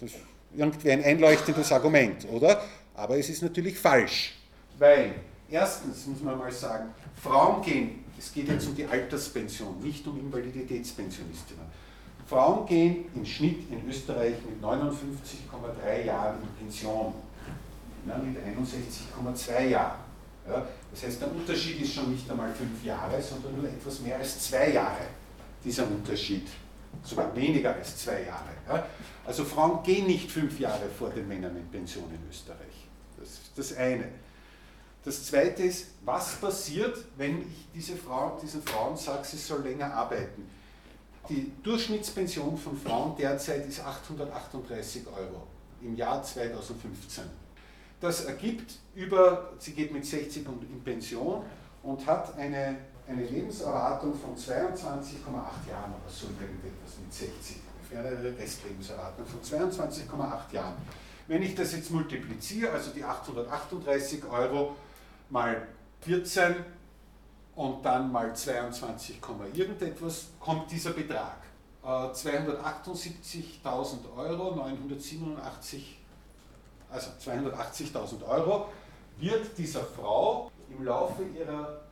[0.00, 0.18] Das ist
[0.56, 2.62] irgendwie ein einleuchtendes Argument, oder?
[2.94, 4.34] Aber es ist natürlich falsch.
[4.78, 5.14] Weil,
[5.50, 6.90] erstens muss man mal sagen,
[7.22, 11.64] Frauen gehen, es geht jetzt um die Alterspension, nicht um Invaliditätspensionistinnen.
[12.26, 17.12] Frauen gehen im Schnitt in Österreich mit 59,3 Jahren in Pension,
[18.06, 19.98] Männer mit 61,2 Jahren.
[20.48, 24.16] Ja, das heißt, der Unterschied ist schon nicht einmal fünf Jahre, sondern nur etwas mehr
[24.16, 25.06] als zwei Jahre,
[25.64, 26.46] dieser Unterschied.
[27.02, 28.50] Sogar weniger als zwei Jahre.
[28.68, 28.86] Ja.
[29.26, 32.86] Also Frauen gehen nicht fünf Jahre vor den Männern in Pension in Österreich.
[33.18, 34.08] Das ist das eine.
[35.04, 39.92] Das zweite ist, was passiert, wenn ich diese Frau, diesen Frauen sage, sie soll länger
[39.92, 40.48] arbeiten?
[41.28, 45.48] Die Durchschnittspension von Frauen derzeit ist 838 Euro
[45.82, 47.24] im Jahr 2015.
[48.04, 51.42] Das ergibt über, sie geht mit 60 in Pension
[51.82, 52.76] und hat eine,
[53.08, 54.46] eine Lebenserwartung von 22,8
[55.70, 57.56] Jahren oder so irgendetwas mit 60.
[57.80, 60.74] Ungefähr eine Restlebenserwartung von 22,8 Jahren.
[61.28, 64.76] Wenn ich das jetzt multipliziere, also die 838 Euro
[65.30, 65.66] mal
[66.02, 66.56] 14
[67.56, 69.18] und dann mal 22,
[69.54, 71.38] irgendetwas, kommt dieser Betrag.
[71.82, 76.03] 278.000 äh, Euro, 987,
[76.90, 78.66] also 280.000 Euro,
[79.18, 81.82] wird dieser Frau im Laufe ihrer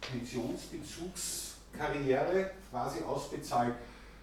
[0.00, 3.74] Pensionsbezugskarriere quasi ausbezahlt.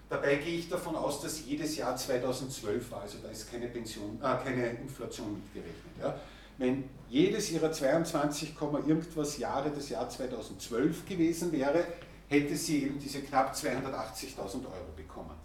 [0.10, 4.18] Dabei gehe ich davon aus, dass jedes Jahr 2012 war, also da ist keine, Pension,
[4.22, 6.00] äh, keine Inflation mitgerechnet.
[6.00, 6.16] Ja
[6.58, 8.54] wenn jedes ihrer 22,
[8.88, 11.86] irgendwas Jahre das Jahr 2012 gewesen wäre,
[12.28, 15.36] hätte sie eben diese knapp 280.000 Euro bekommen.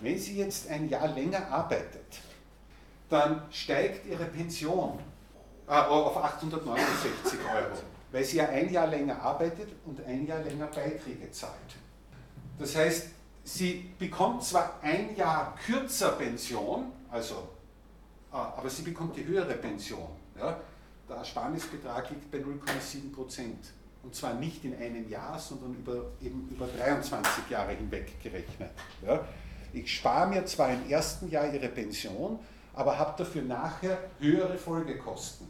[0.00, 2.20] Wenn sie jetzt ein Jahr länger arbeitet,
[3.12, 4.98] dann steigt ihre Pension
[5.68, 7.78] äh, auf 869 Euro,
[8.10, 11.52] weil sie ja ein Jahr länger arbeitet und ein Jahr länger Beiträge zahlt.
[12.58, 13.08] Das heißt,
[13.44, 17.48] sie bekommt zwar ein Jahr kürzer Pension, also
[18.32, 20.08] Ah, aber sie bekommt die höhere Pension.
[20.38, 20.58] Ja?
[21.06, 23.72] Der Ersparnisbetrag liegt bei 0,7 Prozent.
[24.02, 28.70] Und zwar nicht in einem Jahr, sondern über, eben über 23 Jahre hinweg gerechnet.
[29.06, 29.24] Ja?
[29.74, 32.38] Ich spare mir zwar im ersten Jahr ihre Pension,
[32.74, 35.46] aber habe dafür nachher höhere Folgekosten.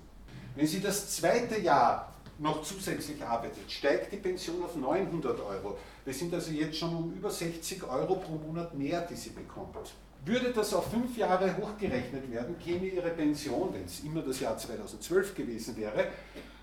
[0.55, 5.79] Wenn sie das zweite Jahr noch zusätzlich arbeitet, steigt die Pension auf 900 Euro.
[6.05, 9.77] Wir sind also jetzt schon um über 60 Euro pro Monat mehr, die sie bekommt.
[10.25, 14.57] Würde das auf fünf Jahre hochgerechnet werden, käme Ihre Pension, wenn es immer das Jahr
[14.57, 16.09] 2012 gewesen wäre,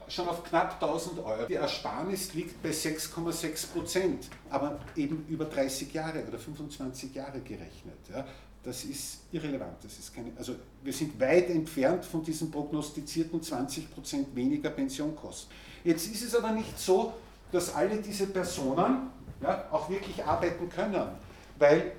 [0.08, 1.46] schon auf knapp 1000 Euro.
[1.46, 7.98] Die Ersparnis liegt bei 6,6 Prozent, aber eben über 30 Jahre oder 25 Jahre gerechnet.
[8.10, 8.26] Ja.
[8.64, 9.78] Das ist irrelevant.
[9.82, 15.52] Das ist keine, also wir sind weit entfernt von diesen prognostizierten 20 Prozent weniger Pensionkosten.
[15.84, 17.14] Jetzt ist es aber nicht so,
[17.52, 19.10] dass alle diese Personen
[19.42, 21.08] ja, auch wirklich arbeiten können,
[21.58, 21.94] weil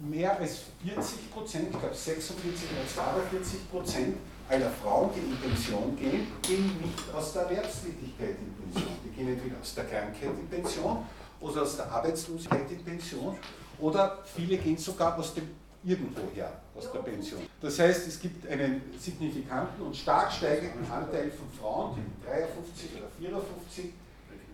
[0.00, 2.88] mehr als 40 Prozent, ich glaube 46 oder
[3.30, 4.16] 42 Prozent
[4.48, 8.96] aller Frauen, die in Pension gehen, gehen nicht aus der Erwerbstätigkeit in Pension.
[9.04, 11.04] Die gehen entweder aus der Krankheit in Pension
[11.40, 13.36] oder aus der Arbeitslosigkeit in Pension
[13.78, 15.48] oder viele gehen sogar aus dem
[15.86, 17.40] irgendwoher, aus der Pension.
[17.60, 22.98] Das heißt, es gibt einen signifikanten und stark steigenden Anteil von Frauen, die mit 53
[22.98, 23.92] oder 54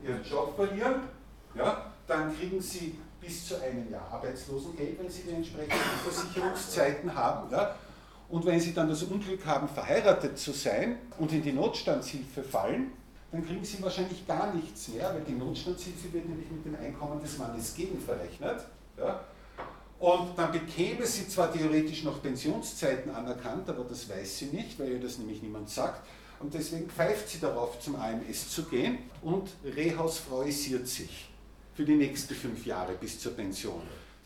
[0.04, 0.94] ihren Job verlieren.
[1.54, 7.50] Ja, dann kriegen sie bis zu einem Jahr Arbeitslosengeld, wenn sie die entsprechenden Versicherungszeiten haben.
[7.50, 7.76] Ja?
[8.28, 12.92] Und wenn sie dann das Unglück haben, verheiratet zu sein und in die Notstandshilfe fallen,
[13.30, 17.20] dann kriegen sie wahrscheinlich gar nichts mehr, weil die Notstandshilfe wird nämlich mit dem Einkommen
[17.20, 18.66] des Mannes gegenverrechnet.
[18.98, 19.20] Ja?
[20.02, 24.90] Und dann bekäme sie zwar theoretisch noch Pensionszeiten anerkannt, aber das weiß sie nicht, weil
[24.90, 26.04] ihr das nämlich niemand sagt.
[26.40, 31.30] Und deswegen pfeift sie darauf, zum AMS zu gehen und rehausfreuisiert sich
[31.76, 33.80] für die nächsten fünf Jahre bis zur Pension.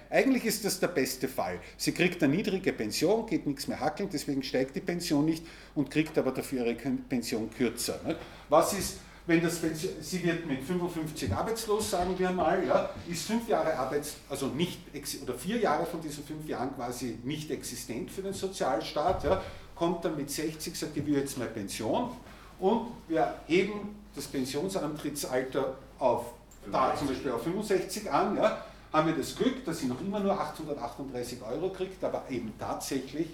[0.09, 1.61] Eigentlich ist das der beste Fall.
[1.77, 5.91] Sie kriegt eine niedrige Pension, geht nichts mehr hackeln, deswegen steigt die Pension nicht und
[5.91, 8.01] kriegt aber dafür ihre Pension kürzer.
[8.49, 9.61] Was ist, wenn das,
[10.01, 14.79] sie wird mit 55 arbeitslos, sagen wir mal, ja, ist fünf Jahre Arbeits, also nicht,
[15.23, 19.43] oder vier Jahre von diesen fünf Jahren quasi nicht existent für den Sozialstaat, ja,
[19.75, 22.11] kommt dann mit 60, sagt, ich will jetzt mal Pension
[22.61, 26.27] und wir heben das Pensionsantrittsalter auf,
[26.71, 30.21] da zum Beispiel auf 65 an, ja, haben wir das Glück, dass sie noch immer
[30.21, 33.29] nur 838 Euro kriegt, aber eben tatsächlich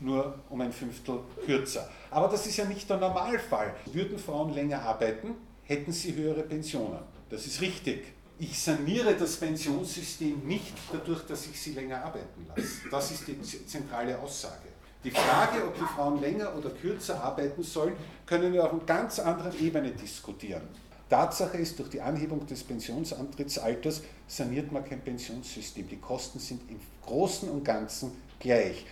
[0.00, 1.88] nur um ein Fünftel kürzer.
[2.10, 3.74] Aber das ist ja nicht der Normalfall.
[3.92, 7.00] Würden Frauen länger arbeiten, hätten sie höhere Pensionen.
[7.30, 8.04] Das ist richtig.
[8.38, 12.88] Ich saniere das Pensionssystem nicht dadurch, dass ich sie länger arbeiten lasse.
[12.90, 14.68] Das ist die zentrale Aussage.
[15.04, 17.94] Die Frage, ob die Frauen länger oder kürzer arbeiten sollen,
[18.26, 20.62] können wir auf einer ganz anderen Ebene diskutieren.
[21.08, 25.88] Tatsache ist, durch die Anhebung des Pensionsantrittsalters saniert man kein Pensionssystem.
[25.88, 28.84] Die Kosten sind im Großen und Ganzen gleich.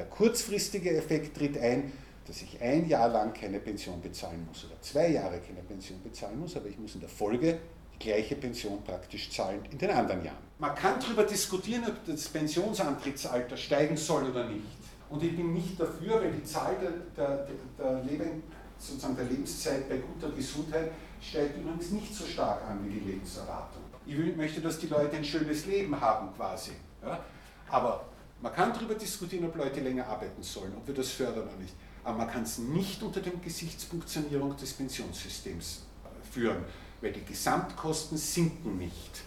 [0.00, 1.92] Der kurzfristige Effekt tritt ein,
[2.26, 6.40] dass ich ein Jahr lang keine Pension bezahlen muss oder zwei Jahre keine Pension bezahlen
[6.40, 7.58] muss, aber ich muss in der Folge
[7.92, 10.38] die gleiche Pension praktisch zahlen in den anderen Jahren.
[10.58, 14.64] Man kann darüber diskutieren, ob das Pensionsantrittsalter steigen soll oder nicht.
[15.10, 17.46] Und ich bin nicht dafür, weil die Zahl der, der,
[17.78, 18.42] der, Leben,
[18.78, 23.82] sozusagen der Lebenszeit bei guter Gesundheit steigt übrigens nicht so stark an wie die Lebenserwartung.
[24.06, 26.70] Ich möchte, dass die Leute ein schönes Leben haben quasi.
[27.02, 27.22] Ja?
[27.68, 28.06] Aber
[28.42, 31.74] man kann darüber diskutieren, ob Leute länger arbeiten sollen, ob wir das fördern oder nicht.
[32.02, 36.64] Aber man kann es nicht unter dem Gesichtspunkt Sanierung des Pensionssystems äh, führen,
[37.00, 39.22] weil die Gesamtkosten sinken nicht.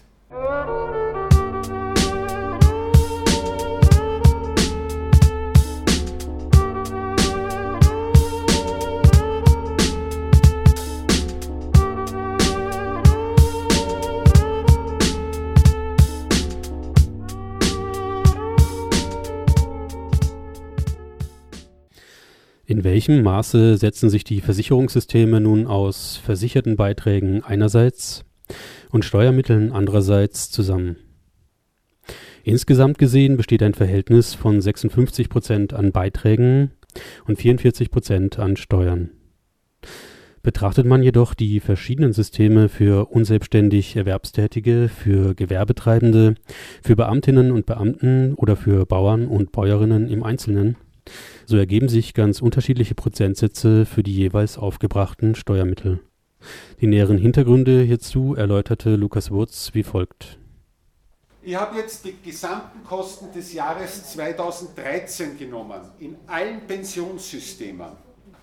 [22.93, 28.23] Welchem Maße setzen sich die Versicherungssysteme nun aus versicherten Beiträgen einerseits
[28.91, 30.97] und Steuermitteln andererseits zusammen?
[32.43, 36.69] Insgesamt gesehen besteht ein Verhältnis von 56 Prozent an Beiträgen
[37.25, 39.09] und 44 Prozent an Steuern.
[40.43, 46.35] Betrachtet man jedoch die verschiedenen Systeme für unselbstständig Erwerbstätige, für Gewerbetreibende,
[46.83, 50.75] für Beamtinnen und Beamten oder für Bauern und Bäuerinnen im Einzelnen,
[51.45, 55.99] so ergeben sich ganz unterschiedliche Prozentsätze für die jeweils aufgebrachten Steuermittel.
[56.81, 60.39] Die näheren Hintergründe hierzu erläuterte Lukas Wurz wie folgt.
[61.41, 67.91] Ich habe jetzt die gesamten Kosten des Jahres 2013 genommen, in allen Pensionssystemen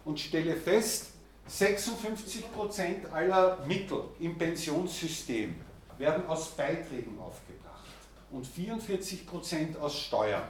[0.05, 1.07] und stelle fest,
[1.49, 5.55] 56% aller Mittel im Pensionssystem
[5.99, 7.89] werden aus Beiträgen aufgebracht
[8.31, 10.43] und 44% aus Steuern.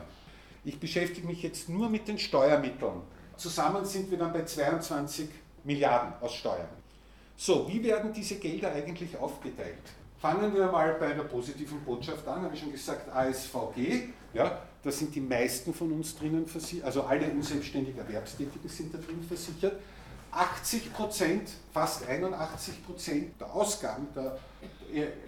[0.64, 3.00] Ich beschäftige mich jetzt nur mit den Steuermitteln.
[3.36, 5.28] Zusammen sind wir dann bei 22
[5.64, 6.68] Milliarden aus Steuern.
[7.36, 9.78] So, wie werden diese Gelder eigentlich aufgeteilt?
[10.20, 14.90] Fangen wir mal bei einer positiven Botschaft an, habe ich schon gesagt, ASVG, ja, da
[14.90, 19.80] sind die meisten von uns drinnen versichert, also alle unselbstständig Erwerbstätigen sind da drin versichert.
[20.30, 24.38] 80 Prozent, fast 81 Prozent der Ausgaben der,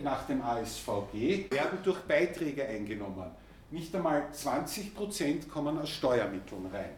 [0.03, 3.31] nach dem ASVG werden durch Beiträge eingenommen
[3.73, 6.91] nicht einmal 20 Prozent kommen aus Steuermitteln rein.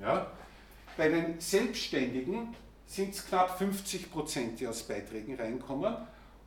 [0.00, 0.26] Ja?
[0.96, 2.54] Bei den Selbstständigen
[2.86, 5.94] sind es knapp 50 Prozent, die aus Beiträgen reinkommen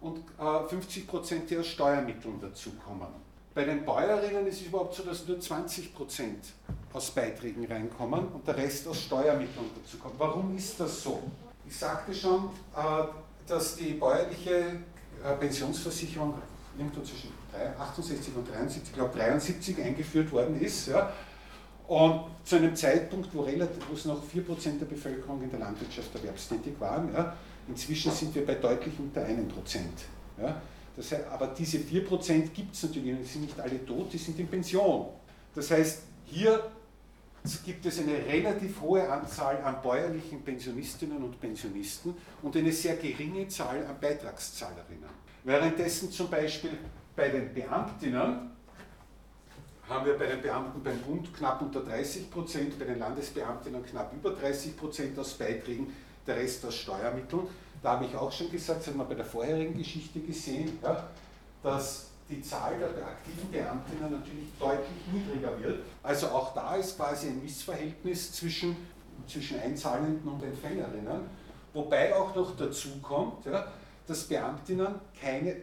[0.01, 3.07] und äh, 50 Prozent, die aus Steuermitteln dazukommen.
[3.55, 6.53] Bei den Bäuerinnen ist es überhaupt so, dass nur 20 Prozent
[6.91, 10.15] aus Beiträgen reinkommen und der Rest aus Steuermitteln dazukommt.
[10.17, 11.23] Warum ist das so?
[11.67, 13.03] Ich sagte schon, äh,
[13.47, 14.77] dass die bäuerliche
[15.23, 16.33] äh, Pensionsversicherung
[16.77, 17.29] irgendwo zwischen
[17.79, 20.87] 68 und 73, ich glaube 73 eingeführt worden ist.
[20.87, 21.11] Ja.
[21.87, 26.15] Und zu einem Zeitpunkt, wo, relativ, wo es noch 4% der Bevölkerung in der Landwirtschaft
[26.15, 27.35] erwerbstätig waren, ja,
[27.67, 29.37] inzwischen sind wir bei deutlich unter 1%.
[30.41, 30.61] Ja.
[30.95, 34.39] Das heißt, aber diese 4% gibt es natürlich, die sind nicht alle tot, die sind
[34.39, 35.07] in Pension.
[35.53, 36.71] Das heißt, hier
[37.65, 43.47] gibt es eine relativ hohe Anzahl an bäuerlichen Pensionistinnen und Pensionisten und eine sehr geringe
[43.47, 45.22] Zahl an Beitragszahlerinnen.
[45.43, 46.77] Währenddessen zum Beispiel
[47.15, 48.51] bei den Beamtinnen
[49.89, 54.13] haben wir bei den Beamten beim Bund knapp unter 30 Prozent, bei den Landesbeamtinnen knapp
[54.13, 55.93] über 30 Prozent aus Beiträgen,
[56.25, 57.47] der Rest aus Steuermitteln.
[57.81, 61.09] da habe ich auch schon gesagt, das hat man bei der vorherigen Geschichte gesehen, ja,
[61.61, 65.83] dass die Zahl der aktiven Beamtinnen natürlich deutlich niedriger wird.
[66.01, 68.77] Also auch da ist quasi ein Missverhältnis zwischen,
[69.27, 71.21] zwischen Einzahlenden und Empfängerinnen.
[71.73, 73.67] Wobei auch noch dazu kommt, ja,
[74.07, 75.57] dass Beamtinnen keine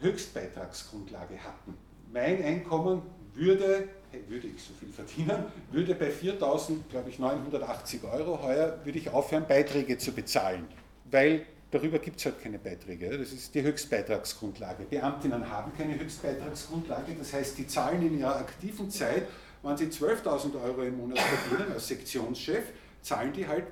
[0.00, 1.76] Höchstbeitragsgrundlage hatten.
[2.12, 3.02] Mein Einkommen
[3.34, 3.88] würde,
[4.28, 9.10] würde ich so viel verdienen, würde bei 4.000, glaube ich, 980 Euro heuer, würde ich
[9.10, 10.66] aufhören, Beiträge zu bezahlen.
[11.10, 13.18] Weil darüber gibt es halt keine Beiträge.
[13.18, 14.84] Das ist die Höchstbeitragsgrundlage.
[14.84, 19.26] Beamtinnen haben keine Höchstbeitragsgrundlage, das heißt, die zahlen in ihrer aktiven Zeit,
[19.62, 22.64] wenn sie 12.000 Euro im Monat verdienen als Sektionschef,
[23.02, 23.64] zahlen die halt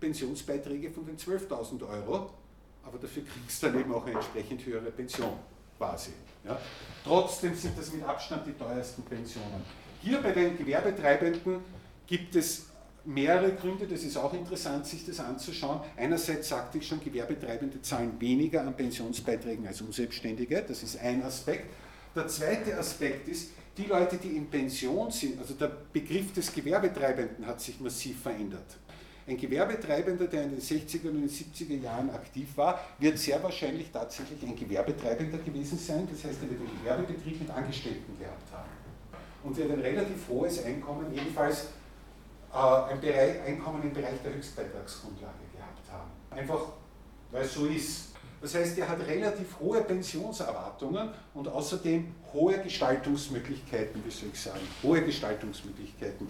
[0.00, 2.30] Pensionsbeiträge von den 12.000 Euro,
[2.86, 5.38] aber dafür kriegst du dann eben auch eine entsprechend höhere Pension
[5.78, 6.10] quasi.
[6.44, 6.58] Ja.
[7.04, 9.62] Trotzdem sind das mit Abstand die teuersten Pensionen.
[10.02, 11.60] Hier bei den Gewerbetreibenden
[12.06, 12.66] gibt es
[13.04, 15.80] mehrere Gründe, das ist auch interessant, sich das anzuschauen.
[15.96, 21.66] Einerseits sagte ich schon, Gewerbetreibende zahlen weniger an Pensionsbeiträgen als Unselbstständige, das ist ein Aspekt.
[22.14, 27.44] Der zweite Aspekt ist, die Leute, die in Pension sind, also der Begriff des Gewerbetreibenden
[27.44, 28.78] hat sich massiv verändert.
[29.26, 33.90] Ein Gewerbetreibender, der in den 60er und den 70er Jahren aktiv war, wird sehr wahrscheinlich
[33.90, 36.06] tatsächlich ein Gewerbetreibender gewesen sein.
[36.10, 38.68] Das heißt, er wird einen Gewerbebetrieb mit Angestellten gehabt haben.
[39.42, 41.68] Und wird ein relativ hohes Einkommen, jedenfalls
[42.52, 46.10] äh, ein Bereich, Einkommen im Bereich der Höchstbeitragsgrundlage gehabt haben.
[46.30, 46.72] Einfach,
[47.30, 48.08] weil es so ist.
[48.42, 54.60] Das heißt, er hat relativ hohe Pensionserwartungen und außerdem hohe Gestaltungsmöglichkeiten, wie soll ich sagen,
[54.82, 56.28] hohe Gestaltungsmöglichkeiten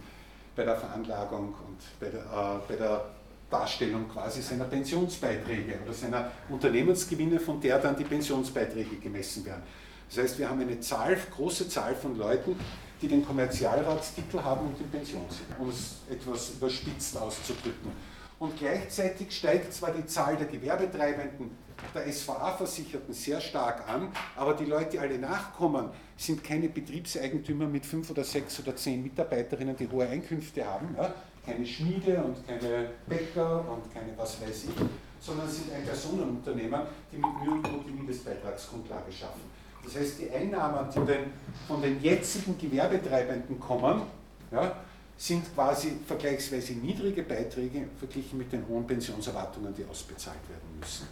[0.54, 3.04] bei der Veranlagung und bei der, äh, bei der
[3.50, 9.62] Darstellung quasi seiner Pensionsbeiträge oder seiner Unternehmensgewinne, von der dann die Pensionsbeiträge gemessen werden.
[10.08, 12.58] Das heißt, wir haben eine Zahl, große Zahl von Leuten,
[13.00, 15.24] die den Kommerzialratstitel haben und in Pension
[15.58, 17.92] um es etwas überspitzt auszudrücken.
[18.38, 21.50] Und gleichzeitig steigt zwar die Zahl der Gewerbetreibenden,
[21.94, 27.84] der SVA-Versicherten sehr stark an, aber die Leute, die alle nachkommen, sind keine Betriebseigentümer mit
[27.84, 31.14] fünf oder sechs oder zehn Mitarbeiterinnen, die hohe Einkünfte haben, ja?
[31.44, 34.84] keine Schmiede und keine Bäcker und keine was weiß ich,
[35.20, 39.40] sondern sind ein Personenunternehmer, die mit Mühe und Not die Mindestbeitragsgrundlage schaffen.
[39.84, 41.32] Das heißt, die Einnahmen, die den,
[41.68, 44.02] von den jetzigen Gewerbetreibenden kommen,
[44.50, 44.76] ja,
[45.16, 51.06] sind quasi vergleichsweise niedrige Beiträge verglichen mit den hohen Pensionserwartungen, die ausbezahlt werden müssen.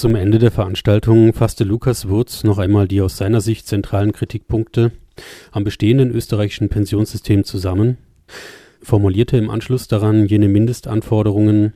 [0.00, 4.92] Zum Ende der Veranstaltung fasste Lukas Wurz noch einmal die aus seiner Sicht zentralen Kritikpunkte
[5.52, 7.98] am bestehenden österreichischen Pensionssystem zusammen,
[8.80, 11.74] formulierte im Anschluss daran jene Mindestanforderungen,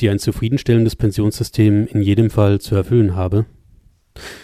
[0.00, 3.44] die ein zufriedenstellendes Pensionssystem in jedem Fall zu erfüllen habe,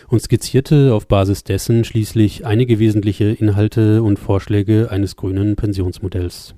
[0.08, 6.54] und skizzierte auf Basis dessen schließlich einige wesentliche Inhalte und Vorschläge eines grünen Pensionsmodells.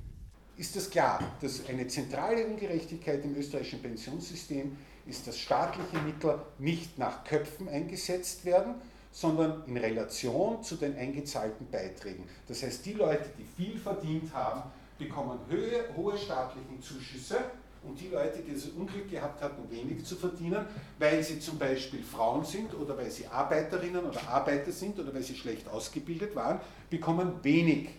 [0.57, 4.73] Ist es klar, dass eine zentrale Ungerechtigkeit im österreichischen Pensionssystem
[5.05, 8.75] ist, dass staatliche Mittel nicht nach Köpfen eingesetzt werden,
[9.11, 12.27] sondern in Relation zu den eingezahlten Beiträgen.
[12.47, 14.63] Das heißt, die Leute, die viel verdient haben,
[14.97, 17.37] bekommen höhe, hohe staatliche Zuschüsse
[17.83, 20.65] und die Leute, die das Unglück gehabt hatten, wenig zu verdienen,
[20.99, 25.23] weil sie zum Beispiel Frauen sind oder weil sie Arbeiterinnen oder Arbeiter sind oder weil
[25.23, 27.89] sie schlecht ausgebildet waren, bekommen wenig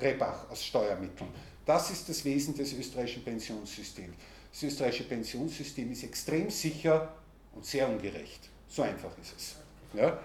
[0.00, 1.30] Rebach aus Steuermitteln.
[1.64, 4.16] Das ist das Wesen des österreichischen Pensionssystems.
[4.52, 7.14] Das österreichische Pensionssystem ist extrem sicher
[7.54, 8.50] und sehr ungerecht.
[8.68, 9.56] So einfach ist es.
[9.94, 10.18] Ja?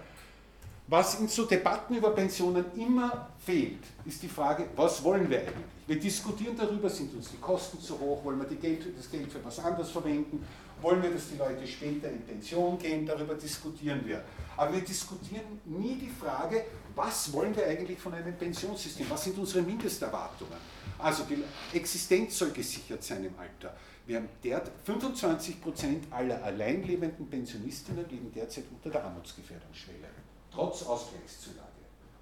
[0.86, 5.54] Was in so Debatten über Pensionen immer fehlt, ist die Frage, was wollen wir eigentlich?
[5.86, 9.44] Wir diskutieren darüber, sind uns die Kosten zu hoch, wollen wir Geld, das Geld für
[9.44, 10.44] was anderes verwenden,
[10.80, 14.22] wollen wir, dass die Leute später in Pension gehen, darüber diskutieren wir.
[14.56, 16.64] Aber wir diskutieren nie die Frage,
[16.94, 20.56] was wollen wir eigentlich von einem Pensionssystem, was sind unsere Mindesterwartungen.
[20.98, 21.42] Also die
[21.76, 23.76] Existenz soll gesichert sein im Alter.
[24.08, 30.08] Wir haben derzeit 25 Prozent aller alleinlebenden Pensionistinnen leben derzeit unter der Armutsgefährdungsschwelle,
[30.50, 31.68] trotz Ausgleichszulage.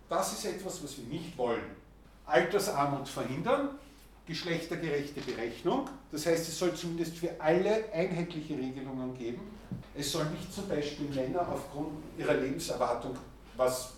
[0.08, 1.62] Das ist etwas, was wir nicht wollen.
[2.26, 3.78] Altersarmut verhindern,
[4.26, 9.42] geschlechtergerechte Berechnung, das heißt, es soll zumindest für alle einheitliche Regelungen geben.
[9.94, 13.16] Es soll nicht zum Beispiel Männer aufgrund ihrer Lebenserwartung,
[13.56, 13.92] was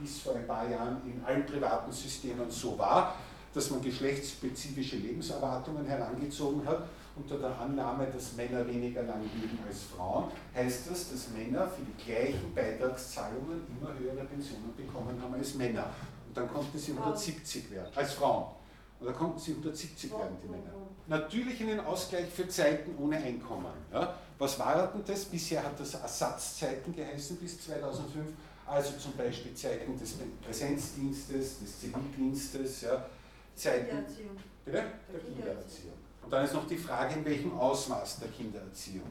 [0.00, 3.16] bis vor ein paar Jahren in allen privaten Systemen so war,
[3.52, 9.82] dass man geschlechtsspezifische Lebenserwartungen herangezogen hat, unter der Annahme, dass Männer weniger lang leben als
[9.94, 15.54] Frauen, heißt das, dass Männer für die gleichen Beitragszahlungen immer höhere Pensionen bekommen haben als
[15.54, 15.86] Männer.
[16.26, 18.46] Und dann konnten sie 170 werden, als Frauen.
[19.00, 20.72] Und dann konnten sie 170 werden, die Männer.
[21.06, 23.72] Natürlich einen Ausgleich für Zeiten ohne Einkommen.
[23.92, 24.14] Ja?
[24.38, 25.24] Was war denn das?
[25.26, 28.32] Bisher hat das Ersatzzeiten geheißen bis 2005.
[28.66, 33.04] Also zum Beispiel Zeiten des Präsenzdienstes, des Zivildienstes, ja?
[33.54, 34.36] Zeiten Kindererziehung.
[34.64, 34.84] Bitte?
[35.12, 36.03] der Kindererziehung.
[36.24, 39.06] Und dann ist noch die Frage, in welchem Ausmaß der Kindererziehung.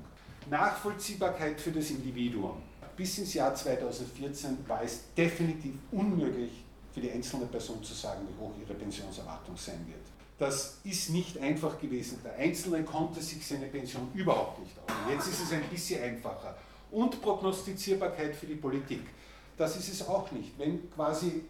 [0.49, 2.61] Nachvollziehbarkeit für das Individuum.
[2.97, 8.39] Bis ins Jahr 2014 war es definitiv unmöglich, für die einzelne Person zu sagen, wie
[8.39, 10.03] hoch ihre Pensionserwartung sein wird.
[10.37, 12.19] Das ist nicht einfach gewesen.
[12.23, 15.11] Der Einzelne konnte sich seine Pension überhaupt nicht aussuchen.
[15.11, 16.55] Jetzt ist es ein bisschen einfacher.
[16.91, 19.01] Und Prognostizierbarkeit für die Politik.
[19.57, 20.57] Das ist es auch nicht.
[20.57, 21.43] Wenn quasi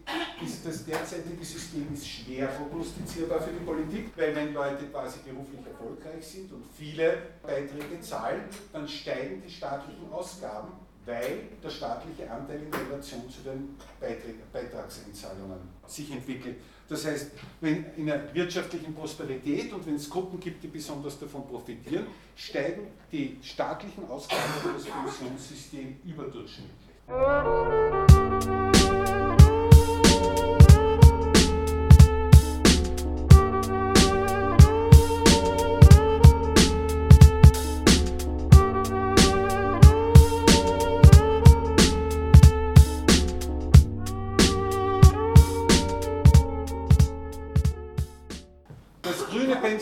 [0.46, 5.66] ist das derzeitige System ist schwer prognostizierbar für die Politik, weil wenn Leute quasi beruflich
[5.66, 8.44] erfolgreich sind und viele Beiträge zahlen,
[8.74, 10.74] dann steigen die staatlichen Ausgaben
[11.06, 16.58] weil der staatliche Anteil in Relation zu den Beitragseinzahlungen sich entwickelt.
[16.88, 17.32] Das heißt,
[17.62, 22.88] wenn in einer wirtschaftlichen Prosperität und wenn es Gruppen gibt, die besonders davon profitieren, steigen
[23.12, 26.83] die staatlichen Ausgaben für das Pensionssystem überdurchschnittlich.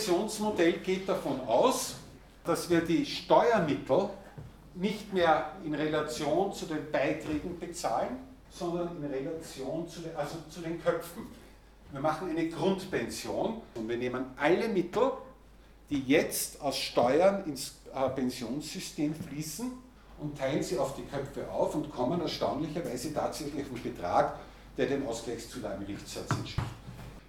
[0.01, 1.95] Pensionsmodell geht davon aus,
[2.43, 4.09] dass wir die Steuermittel
[4.75, 8.17] nicht mehr in Relation zu den Beiträgen bezahlen,
[8.49, 11.27] sondern in Relation zu den, also zu den Köpfen.
[11.91, 15.11] Wir machen eine Grundpension und wir nehmen alle Mittel,
[15.89, 19.71] die jetzt aus Steuern ins äh, Pensionssystem fließen
[20.19, 24.39] und teilen sie auf die Köpfe auf und kommen erstaunlicherweise tatsächlich auf einen Betrag,
[24.77, 26.69] der den Ausgleichszulagenrichtsatz entspricht.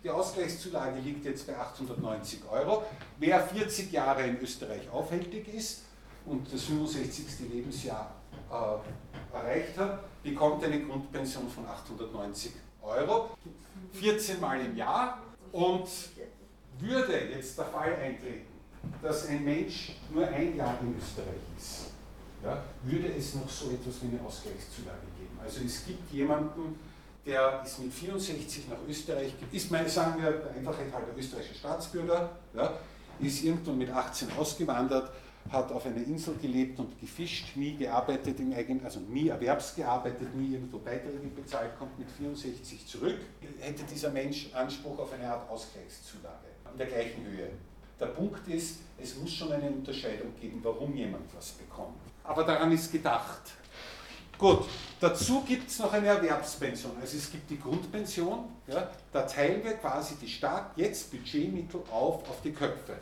[0.05, 2.85] Die Ausgleichszulage liegt jetzt bei 890 Euro.
[3.19, 5.83] Wer 40 Jahre in Österreich aufhältig ist
[6.27, 7.51] und das 65.
[7.53, 8.15] Lebensjahr
[8.51, 12.53] äh, erreicht hat, bekommt eine Grundpension von 890
[12.83, 13.31] Euro,
[13.93, 15.21] 14 Mal im Jahr.
[15.53, 15.87] Und
[16.79, 18.47] würde jetzt der Fall eintreten,
[19.01, 21.93] dass ein Mensch nur ein Jahr in Österreich ist,
[22.43, 25.39] ja, würde es noch so etwas wie eine Ausgleichszulage geben.
[25.43, 26.79] Also es gibt jemanden,
[27.25, 32.31] der ist mit 64 nach Österreich, ist, mein, sagen wir, der Einfachheit halber österreichischer Staatsbürger,
[32.55, 32.73] ja,
[33.21, 35.13] ist irgendwann mit 18 ausgewandert,
[35.51, 40.55] hat auf einer Insel gelebt und gefischt, nie gearbeitet im eigenen, also nie erwerbsgearbeitet, nie
[40.55, 43.19] irgendwo Beiträge bezahlt, kommt mit 64 zurück,
[43.61, 47.51] hätte dieser Mensch Anspruch auf eine Art Ausgleichszulage in der gleichen Höhe.
[48.01, 51.99] Der Punkt ist, es muss schon eine Unterscheidung geben, warum jemand was bekommt.
[52.25, 53.53] Aber daran ist gedacht.
[54.39, 54.65] Gut,
[54.99, 56.93] dazu gibt es noch eine Erwerbspension.
[57.01, 62.29] Also es gibt die Grundpension, ja, da teilen wir quasi die Staat jetzt Budgetmittel auf
[62.29, 62.97] auf die Köpfe.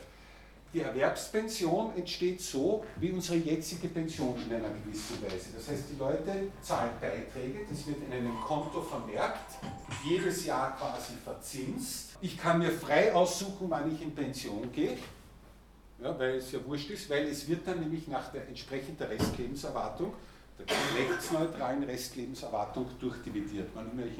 [0.73, 5.49] Die Erwerbspension entsteht so wie unsere jetzige Pension in einer gewissen Weise.
[5.53, 9.59] Das heißt, die Leute zahlen Beiträge, das wird in einem Konto vermerkt,
[10.05, 12.11] jedes Jahr quasi verzinst.
[12.21, 14.97] Ich kann mir frei aussuchen, wann ich in Pension gehe,
[16.01, 20.13] ja, weil es ja wurscht ist, weil es wird dann nämlich nach der entsprechenden Restlebenserwartung
[20.59, 24.13] der rechtsneutralen Restlebenserwartung durchdividiert, wann immer ich,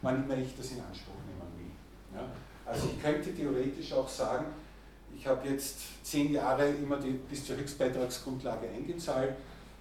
[0.00, 2.18] wann immer ich das in Anspruch nehmen will.
[2.18, 2.28] Ja?
[2.64, 4.46] Also ich könnte theoretisch auch sagen,
[5.16, 9.34] ich habe jetzt zehn Jahre immer die, bis zur Höchstbeitragsgrundlage eingezahlt,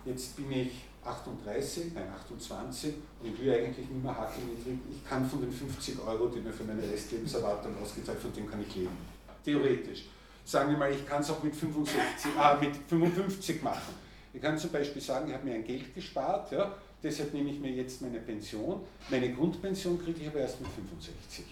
[0.06, 0.72] jetzt bin ich
[1.04, 4.80] 38, nein 28 und ich will eigentlich nicht mehr hakelniedrig.
[4.92, 8.62] Ich kann von den 50 Euro, die mir für meine Restlebenserwartung ausgezahlt von dem kann
[8.62, 8.98] ich leben.
[9.46, 10.06] Theoretisch.
[10.44, 14.08] Sagen wir mal, ich kann es auch mit, 65, äh, mit 55 machen
[14.38, 17.60] ich kann zum Beispiel sagen, ich habe mir ein Geld gespart, ja, deshalb nehme ich
[17.60, 18.82] mir jetzt meine Pension.
[19.10, 21.44] Meine Grundpension kriege ich aber erst mit 65.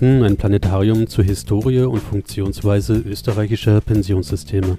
[0.00, 4.76] hörten ein Planetarium zur Historie und Funktionsweise österreichischer Pensionssysteme.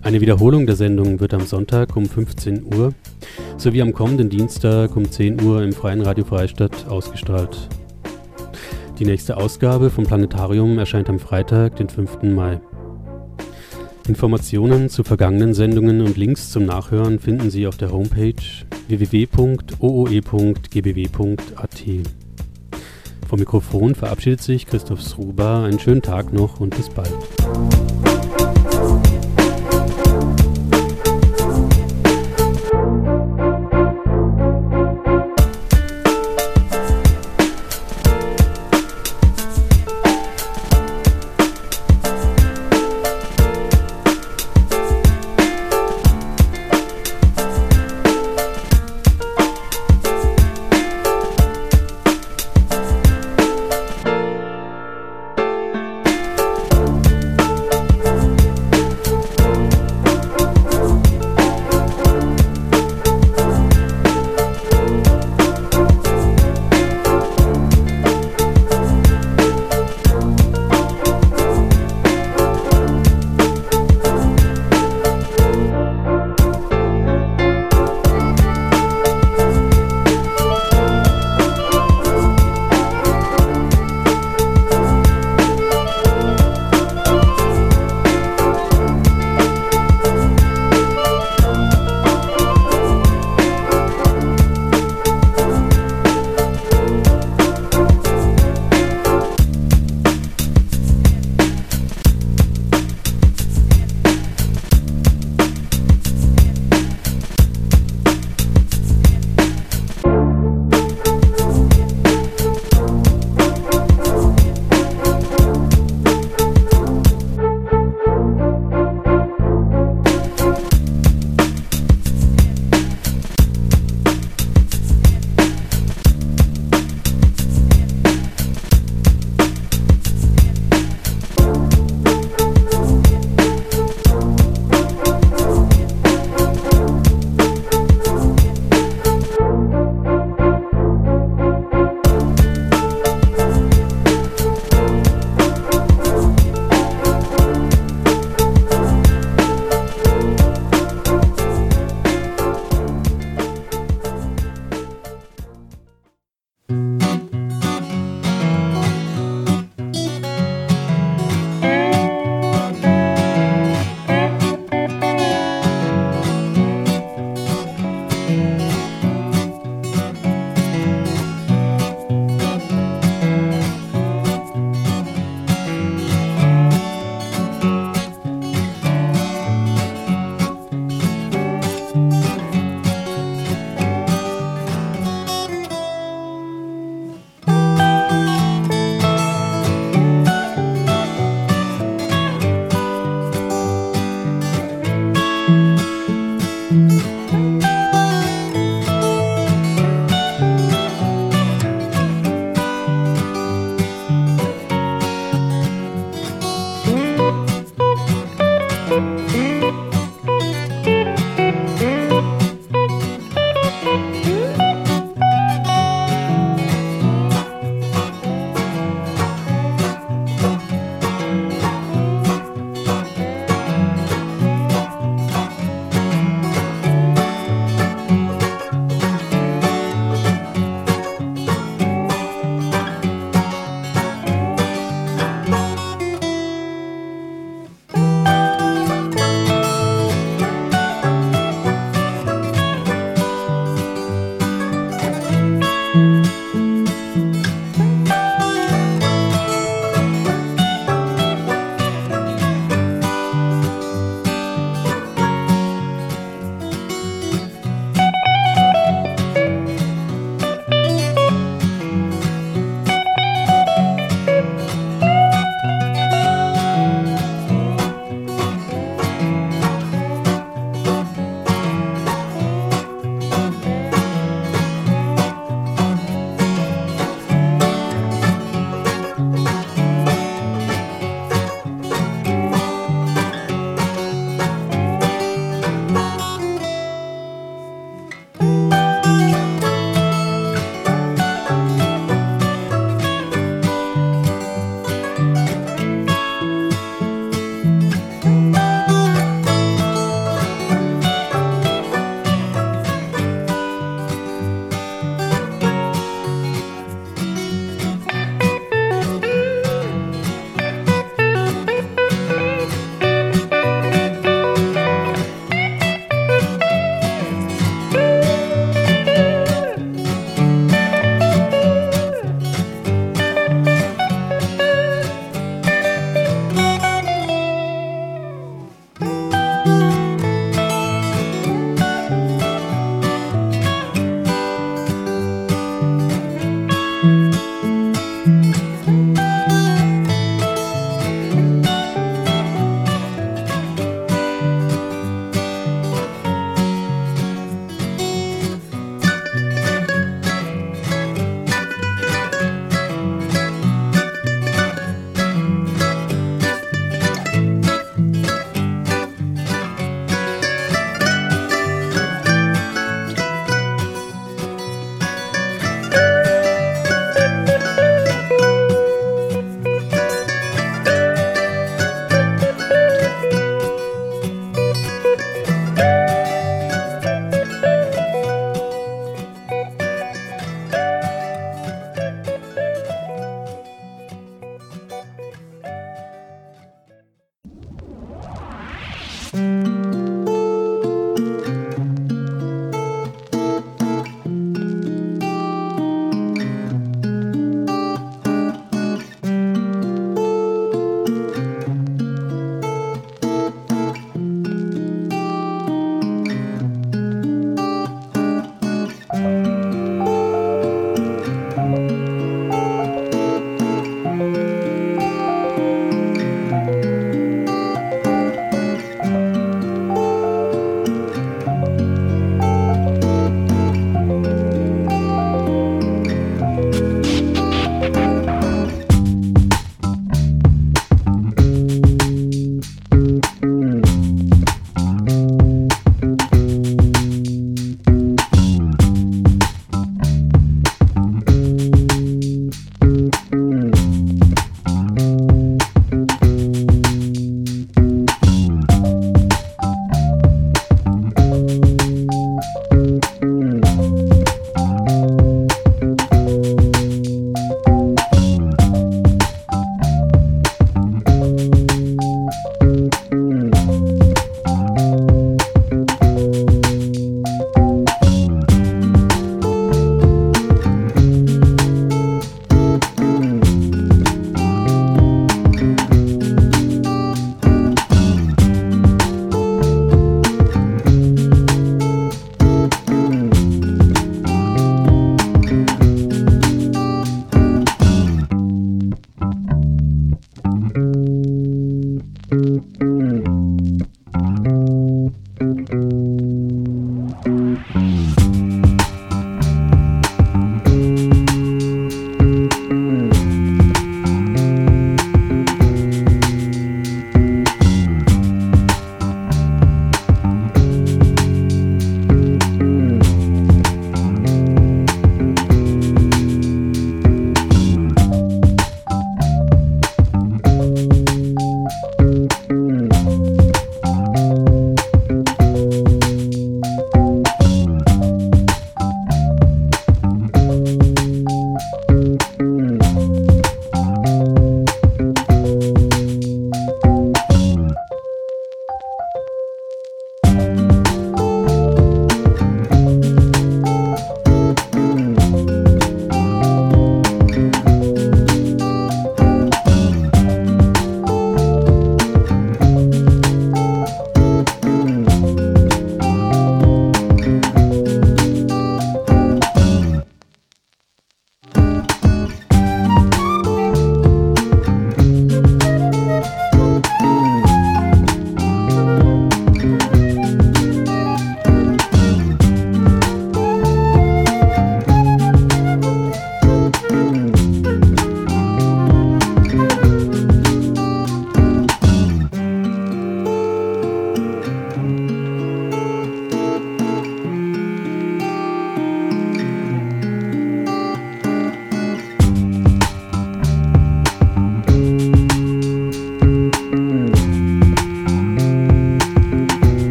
[0.00, 2.94] Eine Wiederholung der Sendung wird am Sonntag um 15 Uhr
[3.56, 7.68] sowie am kommenden Dienstag um 10 Uhr im Freien Radio Freistadt ausgestrahlt.
[9.00, 12.22] Die nächste Ausgabe vom Planetarium erscheint am Freitag, den 5.
[12.22, 12.60] Mai.
[14.06, 18.34] Informationen zu vergangenen Sendungen und Links zum Nachhören finden Sie auf der Homepage
[18.86, 19.36] www.ooe.gbw.at.
[23.28, 25.64] Vom Mikrofon verabschiedet sich Christoph Sruba.
[25.64, 27.12] Einen schönen Tag noch und bis bald.